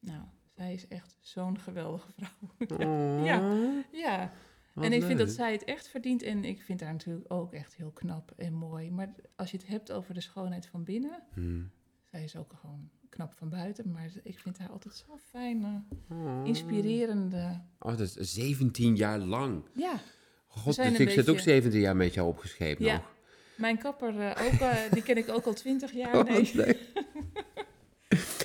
[0.00, 0.22] nou,
[0.56, 2.78] zij is echt zo'n geweldige vrouw.
[3.24, 3.52] Ja.
[3.92, 4.32] ja,
[4.74, 6.22] wat en ik vind dat zij het echt verdient.
[6.22, 8.90] En ik vind haar natuurlijk ook echt heel knap en mooi.
[8.90, 11.70] Maar als je het hebt over de schoonheid van binnen, Hmm.
[12.10, 13.90] zij is ook gewoon knap van buiten.
[13.90, 16.46] Maar ik vind haar altijd zo fijn, Oh.
[16.46, 17.60] inspirerende.
[17.78, 19.64] Oh, dat is 17 jaar lang.
[19.74, 20.00] Ja,
[20.46, 22.94] God, dus ik zit ook beetje- 17 jaar met jou opgescheept Ja.
[22.94, 23.14] nog.
[23.56, 26.14] mijn kapper eh, ook, eh, die ken ik ook al twintig jaar.
[26.18, 26.52] Oh, Nee.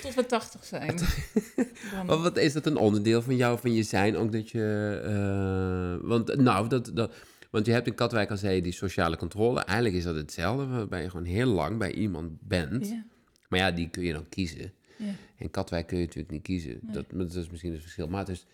[0.02, 0.96] tot we tachtig zijn.
[1.92, 4.16] Dan- Maar wat is dat een onderdeel van jou, van je zijn?
[4.16, 5.00] Ook dat je.
[5.04, 7.14] eh, want, nou, dat, dat,
[7.50, 9.60] want je hebt in Katwijk al zei die sociale controle.
[9.60, 12.88] Eigenlijk is dat hetzelfde, waarbij je gewoon heel lang bij iemand bent.
[12.88, 13.04] ja,
[13.48, 14.72] Maar ja, die kun je dan kiezen.
[14.96, 15.12] ja.
[15.36, 16.78] In Katwijk kun je natuurlijk niet kiezen.
[16.82, 16.92] Nee.
[16.94, 18.08] Dat, dat is misschien het verschil.
[18.08, 18.46] Maar het is,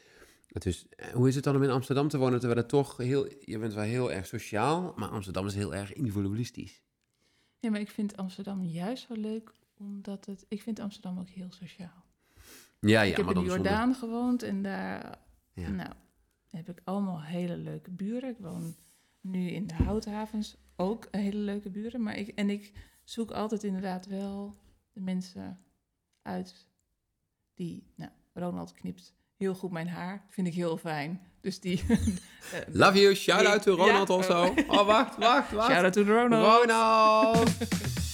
[0.53, 2.39] het is, hoe is het dan om in Amsterdam te wonen?
[2.39, 3.29] Terwijl het toch heel.
[3.45, 6.83] Je bent wel heel erg sociaal, maar Amsterdam is heel erg individualistisch.
[7.61, 10.45] ja, maar ik vind Amsterdam juist wel leuk, omdat het...
[10.49, 12.05] Ik vind Amsterdam ook heel sociaal.
[12.81, 13.71] Ja, ik ja, heb maar in de zonder.
[13.71, 15.19] Jordaan gewoond en daar
[15.55, 15.69] Ja.
[15.69, 15.93] Nou,
[16.49, 18.31] heb ik allemaal hele leuke buren.
[18.31, 18.77] Ik woon
[19.21, 22.03] nu in de Houthavens, ook hele leuke buren.
[22.03, 22.73] Maar ik, en ik
[23.05, 24.57] zoek altijd inderdaad wel
[24.93, 25.59] de mensen
[26.23, 26.67] uit
[27.55, 27.93] die...
[27.97, 31.21] Nou, Ronald knipt heel goed mijn haar, vind ik heel fijn.
[31.41, 31.83] Dus die...
[31.89, 33.85] eh, Love you, shout out to Ja.
[33.85, 34.55] Ronald also.
[34.67, 35.71] Oh, wacht, wacht, wacht.
[35.71, 36.61] Shout out to Ronald.
[36.61, 38.07] Ronald!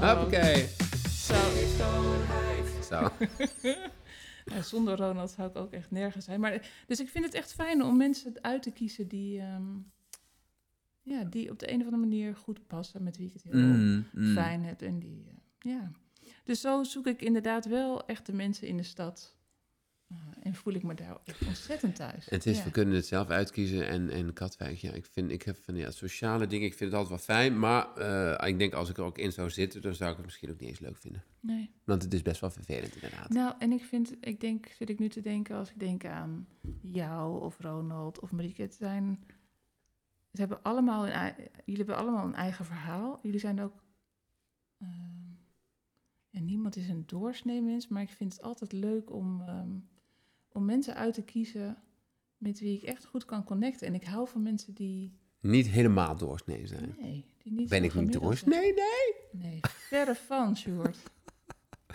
[0.00, 0.66] Hoppakee.
[1.10, 1.34] Zo,
[2.88, 3.08] Zo.
[4.54, 6.40] Ja, zonder Ronald zou ik ook echt nergens zijn.
[6.40, 9.76] Maar, dus ik vind het echt fijn om mensen uit te kiezen die, ehm,
[11.02, 13.52] ja, die op de een of andere manier goed passen met wie ik het heel
[13.52, 14.32] Mm, mm.
[14.32, 14.82] fijn heb.
[14.82, 15.90] En die, eh, ja.
[16.44, 19.36] Dus zo zoek ik inderdaad wel echt de mensen in de stad.
[20.08, 22.28] Eh, en voel ik me daar ontzettend thuis.
[22.28, 22.64] En het is, ja.
[22.64, 23.88] we kunnen het zelf uitkiezen.
[23.88, 27.00] En, en Katwijk, ja, ik vind, ik heb van ja, sociale dingen, ik vind het
[27.00, 27.58] altijd wel fijn.
[27.58, 30.24] Maar eh, ik denk als ik er ook in zou zitten, dan zou ik het
[30.24, 31.24] misschien ook niet eens leuk vinden.
[31.40, 31.70] Nee.
[31.84, 33.28] Want het is best wel vervelend inderdaad.
[33.28, 36.48] Nou, en ik vind, ik denk, zit ik nu te denken, als ik denk aan
[36.80, 39.24] jou of Ronald of Marieke, het zijn,
[40.32, 41.34] ze hebben allemaal een,
[41.64, 43.18] jullie hebben allemaal een eigen verhaal.
[43.22, 43.82] Jullie zijn ook,
[44.78, 45.28] ehm,
[46.28, 49.70] ja, niemand is een doorsnee mens, maar ik vind het altijd leuk om, ehm,
[50.52, 51.76] om mensen uit te kiezen
[52.36, 53.86] met wie ik echt goed kan connecten.
[53.86, 56.94] En ik hou van mensen die, Niet helemaal doorsnee zijn.
[57.00, 58.60] nee, die niet Ben ik niet doorsnee?
[58.74, 59.14] Nee.
[59.32, 60.98] Nee, verre van, Sjoerd.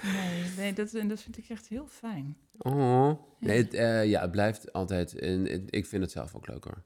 [0.04, 0.90] Nee, nee dat,
[1.22, 2.38] vind ik echt heel fijn.
[2.58, 3.12] Oh.
[3.40, 5.16] Nee, het, eh, ja, het blijft altijd.
[5.20, 6.84] En het- ik vind het zelf ook leuk hoor.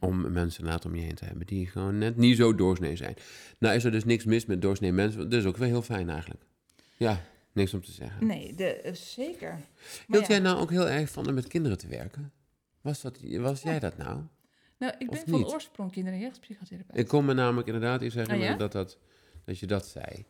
[0.00, 3.14] Om mensen later om je heen te hebben die gewoon net niet zo doorsnee zijn.
[3.58, 5.30] Nou is er dus niks mis met doorsnee mensen.
[5.30, 6.42] Dat is ook wel heel fijn eigenlijk.
[6.96, 7.20] Ja,
[7.54, 8.26] niks om te zeggen.
[8.26, 9.48] Nee, de, eh, zeker.
[9.50, 9.64] Maar
[10.06, 12.32] Hield ja, jij nou ook heel erg van om met kinderen te werken?
[12.80, 14.22] Was, dat, was jij dat nou?
[14.78, 15.52] nou, ik of ben van niet?
[15.52, 16.96] oorsprong kinder- en jeugdpsychotherapeut.
[16.98, 18.54] Ik kon me namelijk inderdaad iets zeggen Oh, ja?
[18.56, 18.98] dat, dat,
[19.44, 20.24] dat je dat zei.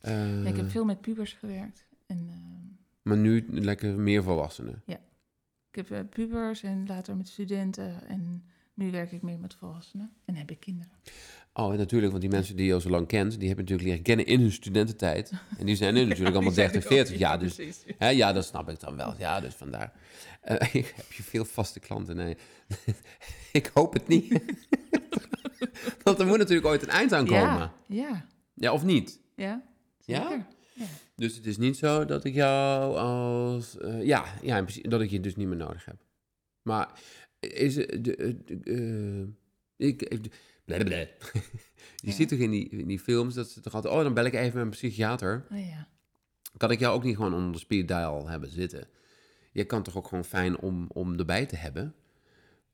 [0.00, 1.86] Eh, Ja, ik heb veel met pubers gewerkt.
[2.06, 2.66] En, ehm,
[3.02, 4.82] Maar nu lekker meer volwassenen.
[5.70, 8.08] ik heb eh, pubers en later met studenten.
[8.08, 8.44] En
[8.74, 10.12] nu werk ik meer met volwassenen.
[10.24, 10.92] En heb ik kinderen.
[11.54, 13.88] Oh, en natuurlijk, want die mensen die je al zo lang kent, die hebben natuurlijk
[13.88, 15.32] leren kennen in hun studententijd.
[15.58, 17.38] En die zijn nu natuurlijk allemaal 30, 40 jaar.
[17.38, 17.58] Dus.
[17.98, 19.14] Hè, ja, dat snap ik dan wel.
[19.18, 19.92] Ja, dus vandaar.
[20.40, 20.58] Eh,
[20.96, 22.16] heb je veel vaste klanten?
[22.16, 22.36] Nee.
[23.52, 24.40] ik hoop het niet.
[26.02, 27.58] Want er moet natuurlijk ooit een eind aan komen.
[27.58, 29.20] Ja, Ja, ja, of niet?
[29.36, 29.62] ja.
[30.04, 30.22] Ja?
[30.28, 30.46] Zeker.
[31.16, 33.78] Dus het is niet zo dat ik jou als...
[33.78, 35.96] eh, ja, ja in principe, dat ik je dus niet meer nodig heb.
[36.62, 36.88] Maar
[37.50, 38.16] Is de-
[38.64, 39.28] eh, eh,
[39.76, 40.18] ik...
[40.64, 40.96] blablabla.
[41.96, 42.12] Je Ja.
[42.12, 43.94] ziet toch in die, in die films dat ze toch altijd...
[43.94, 45.46] Oh, dan bel ik even met mijn psychiater.
[45.52, 45.88] Oh ja.
[46.56, 48.86] Kan ik jou ook niet gewoon onder de speed dial hebben zitten?
[49.52, 51.94] Je kan toch ook gewoon fijn om, om erbij te hebben?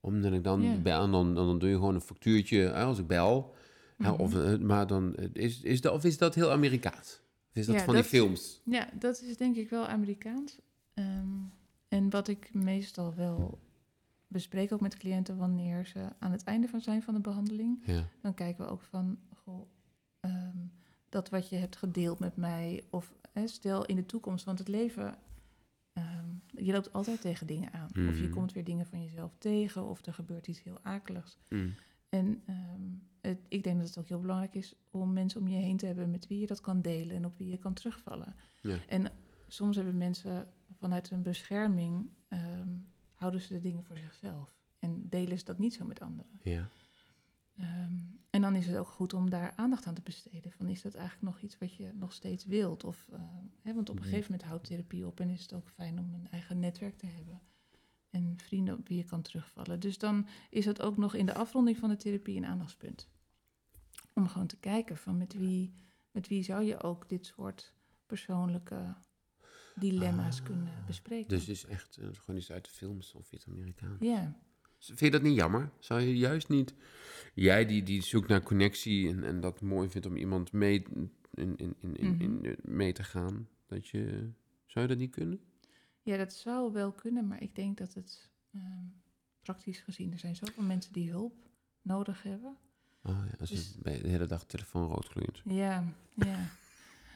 [0.01, 0.77] Omdat ik dan Ja.
[0.77, 3.55] bel dan, dan, dan doe je gewoon een factuurtje als ik bel.
[3.97, 4.11] Mhm.
[4.13, 7.21] of, eh, maar dan is, is dat, of is dat heel Amerikaans?
[7.51, 8.61] Of is dat Ja, van dat- die films?
[8.65, 10.59] Ja, dat is denk ik wel Amerikaans.
[10.95, 11.27] Ehm,
[11.89, 13.59] en wat ik meestal wel
[14.29, 18.05] bespreek ook met cliënten wanneer ze aan het einde van zijn van de behandeling, Ja.
[18.21, 19.69] dan kijken we ook van, goh,
[20.21, 20.57] ehm,
[21.09, 24.69] dat wat je hebt gedeeld met mij, of hè, stel in de toekomst, want het
[24.69, 25.15] leven,
[25.93, 27.89] ehm, je loopt altijd tegen dingen aan.
[28.09, 28.31] Of je Mhm.
[28.31, 31.39] komt weer dingen van jezelf tegen, of er gebeurt iets heel akeligs.
[31.49, 31.75] Mm.
[32.09, 32.81] En ehm,
[33.21, 35.87] het, ik denk dat het ook heel belangrijk is om mensen om je heen te
[35.87, 38.35] hebben met wie je dat kan delen en op wie je kan terugvallen.
[38.61, 38.77] Ja.
[38.89, 39.11] En
[39.47, 40.49] soms hebben mensen
[40.79, 42.11] vanuit een bescherming,
[43.19, 46.41] houden ze de dingen voor zichzelf en delen ze dat niet zo met anderen.
[46.43, 46.69] Ja.
[47.57, 47.97] Ehm,
[48.31, 50.53] en dan is het ook goed om daar aandacht aan te besteden.
[50.53, 52.85] Van is dat eigenlijk nog iets wat je nog steeds wilt?
[52.85, 55.69] Of, ehm, hè, want op een gegeven moment houdt therapie op en is het ook
[55.69, 57.41] fijn om een eigen netwerk te hebben.
[58.11, 59.81] En vrienden op wie je kan terugvallen.
[59.81, 63.09] Dus dan is dat ook nog in de afronding van de therapie een aandachtspunt.
[64.13, 65.73] Om gewoon te kijken van met wie,
[66.11, 67.75] met wie zou je ook dit soort
[68.07, 68.97] persoonlijke
[69.79, 71.29] dilemma's Ah, kunnen bespreken.
[71.29, 73.97] Dus het is echt eh, gewoon iets uit de films of iets Amerikaans.
[74.01, 74.37] Ja,
[74.79, 75.71] Vind je dat niet jammer?
[75.79, 76.75] Zou je juist niet...
[77.35, 81.11] Jij die, die zoekt naar connectie en, en dat mooi vindt om iemand mee, in,
[81.57, 82.55] in, in, in, in- Mhm.
[82.63, 83.49] mee te gaan.
[83.67, 84.31] Dat je,
[84.67, 85.41] zou je dat niet kunnen?
[86.03, 88.85] Ja, dat zou wel kunnen, maar ik denk dat het ehm,
[89.41, 91.35] praktisch gezien, er zijn zoveel mensen die hulp
[91.83, 92.57] nodig hebben.
[93.03, 95.43] Oh ja, als Dus- bij de hele dag telefoon rood gloeit.
[95.45, 96.47] Ja, ja.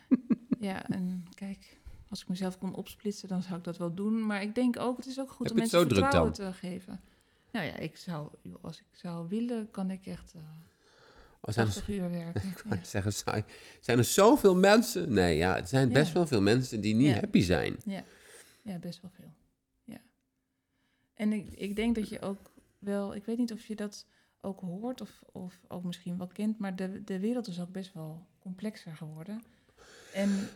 [0.68, 1.80] ja, en kijk,
[2.12, 4.26] als ik mezelf kon opsplitsen, dan zou ik dat wel doen.
[4.26, 7.00] Maar ik denk ook, het is ook goed Heb om het mensen vertrouwen te geven.
[7.52, 8.28] Nou ja, ik zou,
[8.60, 10.40] als ik zou willen, kan ik echt eh
[11.44, 12.42] Oh, zijn, 80 uur werken.
[12.64, 12.70] Ja.
[12.76, 13.44] er, zeggen, saai.
[13.80, 15.12] zijn er zoveel mensen?
[15.12, 16.12] Nee, ja, er zijn best Ja.
[16.12, 17.20] wel veel mensen die niet Ja.
[17.20, 17.76] happy zijn.
[18.62, 19.32] Ja, best wel veel.
[19.84, 20.00] Ja.
[21.14, 24.06] En ik, ik denk dat je ook wel, ik weet niet of je dat
[24.40, 27.92] ook hoort of, of ook misschien wel kent, maar de, de wereld is ook best
[27.92, 29.42] wel complexer geworden.
[30.12, 30.48] En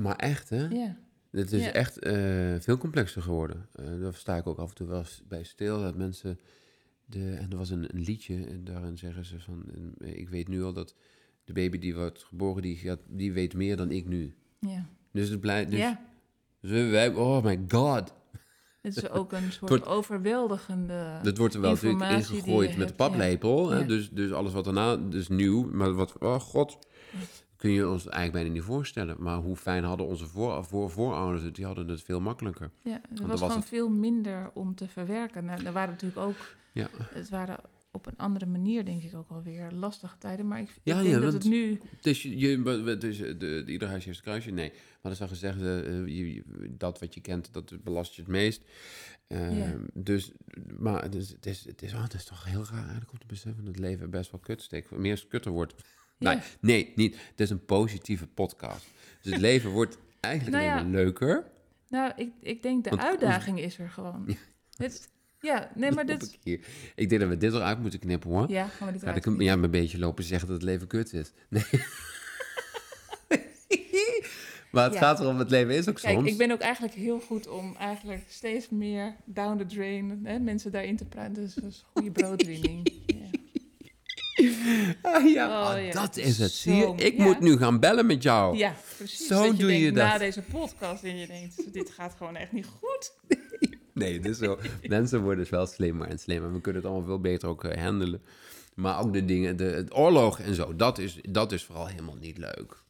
[0.00, 0.66] Maar echt, hè?
[0.68, 0.96] ja,
[1.30, 1.70] Het is Ja.
[1.72, 3.68] echt eh, veel complexer geworden.
[3.74, 5.80] Eh daar sta ik ook af en toe wel bij stil.
[5.82, 6.38] Dat mensen.
[7.04, 8.44] De, en er was een, een liedje.
[8.46, 9.64] En daarin zeggen ze van.
[9.98, 10.94] eh, Ik weet nu al dat
[11.44, 12.62] de baby die wordt geboren.
[12.62, 14.34] Die, gaat, die weet meer dan ik nu.
[14.58, 15.70] ja, Dus het blijft.
[15.70, 16.00] Dus, ja.
[16.60, 18.12] dus wij, oh my god.
[18.82, 21.18] Het is ook een soort wordt- overweldigende...
[21.22, 23.08] Dat wordt er wel natuurlijk ingegooid met de ja.
[23.08, 23.70] paplepel.
[23.70, 23.86] hè.
[23.86, 24.96] Dus, dus alles wat daarna.
[24.96, 25.70] Dus nieuw.
[25.72, 26.18] Maar wat.
[26.18, 26.78] Oh god.
[27.60, 29.16] Kun je ons eigenlijk bijna niet voorstellen.
[29.18, 31.54] Maar hoe fijn hadden onze voor, voor, voorouders het?
[31.54, 32.70] Die hadden het veel makkelijker.
[32.82, 35.44] Ja, er was was gewoon het- veel minder om te verwerken.
[35.44, 36.36] Nou, er waren natuurlijk ook...
[36.72, 36.88] Ja.
[37.14, 37.56] Het waren
[37.92, 40.48] op een andere manier, denk ik, ook alweer lastige tijden.
[40.48, 41.80] Maar ik, ik Ja, denk ja, dat het nu...
[42.00, 44.50] Dus, je, dus de, de, ieder huisje heeft een kruisje?
[44.50, 44.68] Nee.
[44.70, 48.22] Maar dat is al gezegd, eh, eh, je, dat wat je kent, dat belast je
[48.22, 48.62] het meest.
[49.26, 49.76] Eh, Ja.
[49.94, 50.32] Dus,
[50.78, 53.18] maar het is, het, is, het, is, oh, het is toch heel raar eigenlijk om
[53.18, 55.74] te beseffen dat het leven best wel kutsteek, meer kutter wordt.
[56.20, 56.40] Ja.
[56.60, 57.16] Nee, niet.
[57.30, 58.86] Het is een positieve podcast.
[59.22, 60.78] Dus het leven wordt eigenlijk Nou ja.
[60.78, 61.44] alleen maar leuker.
[61.88, 64.26] Nou, ik, ik denk de Want uitdaging is er gewoon.
[64.76, 65.10] Het,
[65.40, 66.38] ja, nee, maar dit...
[66.94, 68.50] ik, denk dat we dit eruit moeten knippen hoor.
[68.50, 71.12] Ja, gaan we dit eruit ja, maar een beetje lopen zeggen dat het leven kut
[71.12, 71.32] is.
[71.48, 71.64] Nee.
[74.70, 74.98] maar het Ja.
[74.98, 76.28] gaat erom, het leven is ook Kijk, soms.
[76.30, 80.72] ik ben ook eigenlijk heel goed om eigenlijk steeds meer down the drain hè, mensen
[80.72, 81.34] daarin te praten.
[81.34, 82.88] Dus dat is goede broodwinning.
[84.42, 84.94] Ja.
[85.12, 86.50] Ah, ja, Oh, ah, ja, dat is het.
[86.50, 86.92] Zie je?
[86.96, 87.24] Ik ja.
[87.24, 88.56] moet nu gaan bellen met jou.
[88.56, 89.26] ja, precies.
[89.26, 90.06] Zo dat je doe je denkt, dat.
[90.06, 93.12] Na deze podcast en je denkt, dit gaat gewoon echt niet goed.
[93.94, 94.58] Nee, is zo.
[94.82, 96.52] Mensen worden dus wel slimmer en slimmer.
[96.52, 98.22] We kunnen het allemaal veel beter ook eh, handelen.
[98.74, 102.16] Maar ook de dingen, de, het oorlog en zo, dat is, dat is vooral helemaal
[102.20, 102.82] niet leuk.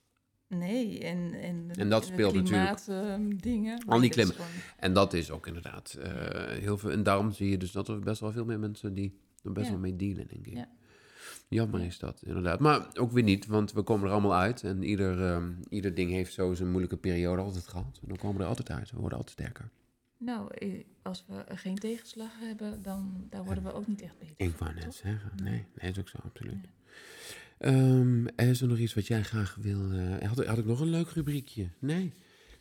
[0.49, 3.85] Nee, en, en, En dat speelt natuurlijk- dingen.
[3.87, 4.35] Al die klimmen.
[4.77, 6.11] En dat is ook inderdaad eh,
[6.61, 6.91] heel veel.
[6.91, 9.67] En daarom zie je dus dat er best wel veel meer mensen die er best
[9.67, 9.73] Ja.
[9.73, 10.55] wel mee dealen, denk ik.
[10.57, 10.69] Ja.
[11.51, 11.87] Jammer Ja.
[11.87, 12.61] is dat, inderdaad.
[12.61, 14.63] Maar ook weer niet, want we komen er allemaal uit.
[14.63, 17.99] En ieder, ehm, ieder ding heeft zo zijn moeilijke periode altijd gehad.
[18.03, 18.91] En dan komen we er altijd uit.
[18.91, 19.69] We worden altijd sterker.
[20.17, 24.35] Nou, eh, als we geen tegenslag hebben, dan daar worden we ook niet echt beter.
[24.37, 24.95] Ik wou net toch?
[24.95, 25.31] zeggen.
[25.43, 25.53] Nee.
[25.53, 26.55] Nee, nee, is ook zo, absoluut.
[26.55, 26.71] Nee.
[27.59, 29.93] Ehm, is er nog iets wat jij graag wil...
[29.93, 31.69] eh, had, had ik nog een leuk rubriekje?
[31.79, 32.13] Nee,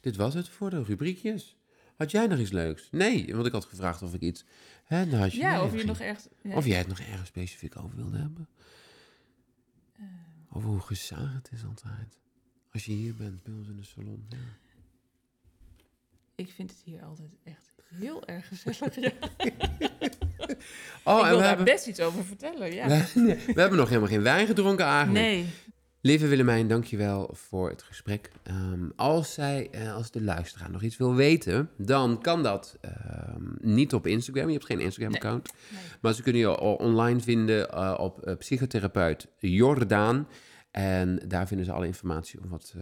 [0.01, 1.57] dit was het voor de rubriekjes.
[1.95, 2.87] Had jij nog iets leuks?
[2.91, 4.45] Nee, want ik had gevraagd of ik iets...
[4.83, 6.29] Hè, had je Ja, nee, of je nog echt...
[6.41, 8.47] ja, Of jij het nog ergens specifiek over wilde hebben?
[9.99, 10.05] Eh,
[10.57, 12.19] Over hoe gezellig het is altijd.
[12.71, 14.25] Als je hier bent bij ons in de salon.
[14.29, 14.37] Ja.
[16.35, 18.95] ik vind het hier altijd echt heel erg gezellig.
[18.95, 19.11] Ja.
[21.03, 22.87] Oh, ik en wil we daar hebben, best iets over vertellen, ja.
[23.23, 25.25] we hebben nog helemaal geen wijn gedronken eigenlijk.
[25.25, 25.49] Nee.
[26.01, 28.31] Lieve Willemijn, dankjewel voor het gesprek.
[28.43, 33.43] Ehm, als, zij, eh, als de luisteraar nog iets wil weten, dan kan dat ehm,
[33.61, 34.45] niet op Instagram.
[34.45, 35.53] Je hebt geen Instagram-account.
[35.71, 35.81] Nee.
[36.01, 40.27] Maar ze kunnen je online vinden eh, op eh, psychotherapeut Jordaan.
[40.71, 42.73] En daar vinden ze alle informatie om wat,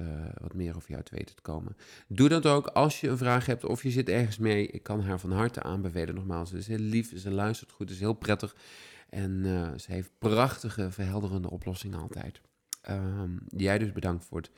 [0.41, 1.77] wat meer over jou te weten te komen.
[2.07, 4.67] Doe dat ook als je een vraag hebt of je zit ergens mee.
[4.67, 6.15] Ik kan haar van harte aanbevelen.
[6.15, 8.55] Nogmaals, ze is heel lief, ze luistert goed, is heel prettig.
[9.09, 9.43] En
[9.79, 12.41] ze heeft prachtige, verhelderende oplossingen altijd.
[12.87, 14.51] Ehm, jij dus bedankt voor het,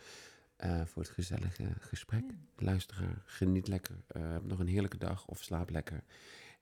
[0.55, 2.23] eh, voor het gezellige gesprek.
[2.57, 3.95] Luisteraar, geniet lekker.
[4.07, 6.03] Eh, heb nog een heerlijke dag of slaap lekker.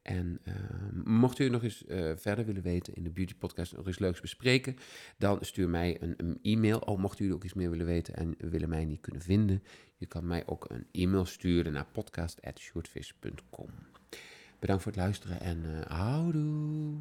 [0.01, 3.87] En ehm, mocht u nog eens eh, verder willen weten in de Beauty Podcast, nog
[3.87, 4.75] eens leuks bespreken,
[5.17, 6.79] dan stuur mij een, een e-mail.
[6.79, 9.63] Oh, mocht u ook iets meer willen weten en willen mij niet kunnen vinden,
[9.97, 13.69] je kan mij ook een e-mail sturen naar podcast.shortfish.com.
[14.59, 16.95] Bedankt voor het luisteren en eh houdoe.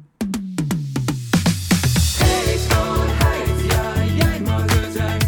[4.17, 5.26] jij maar we.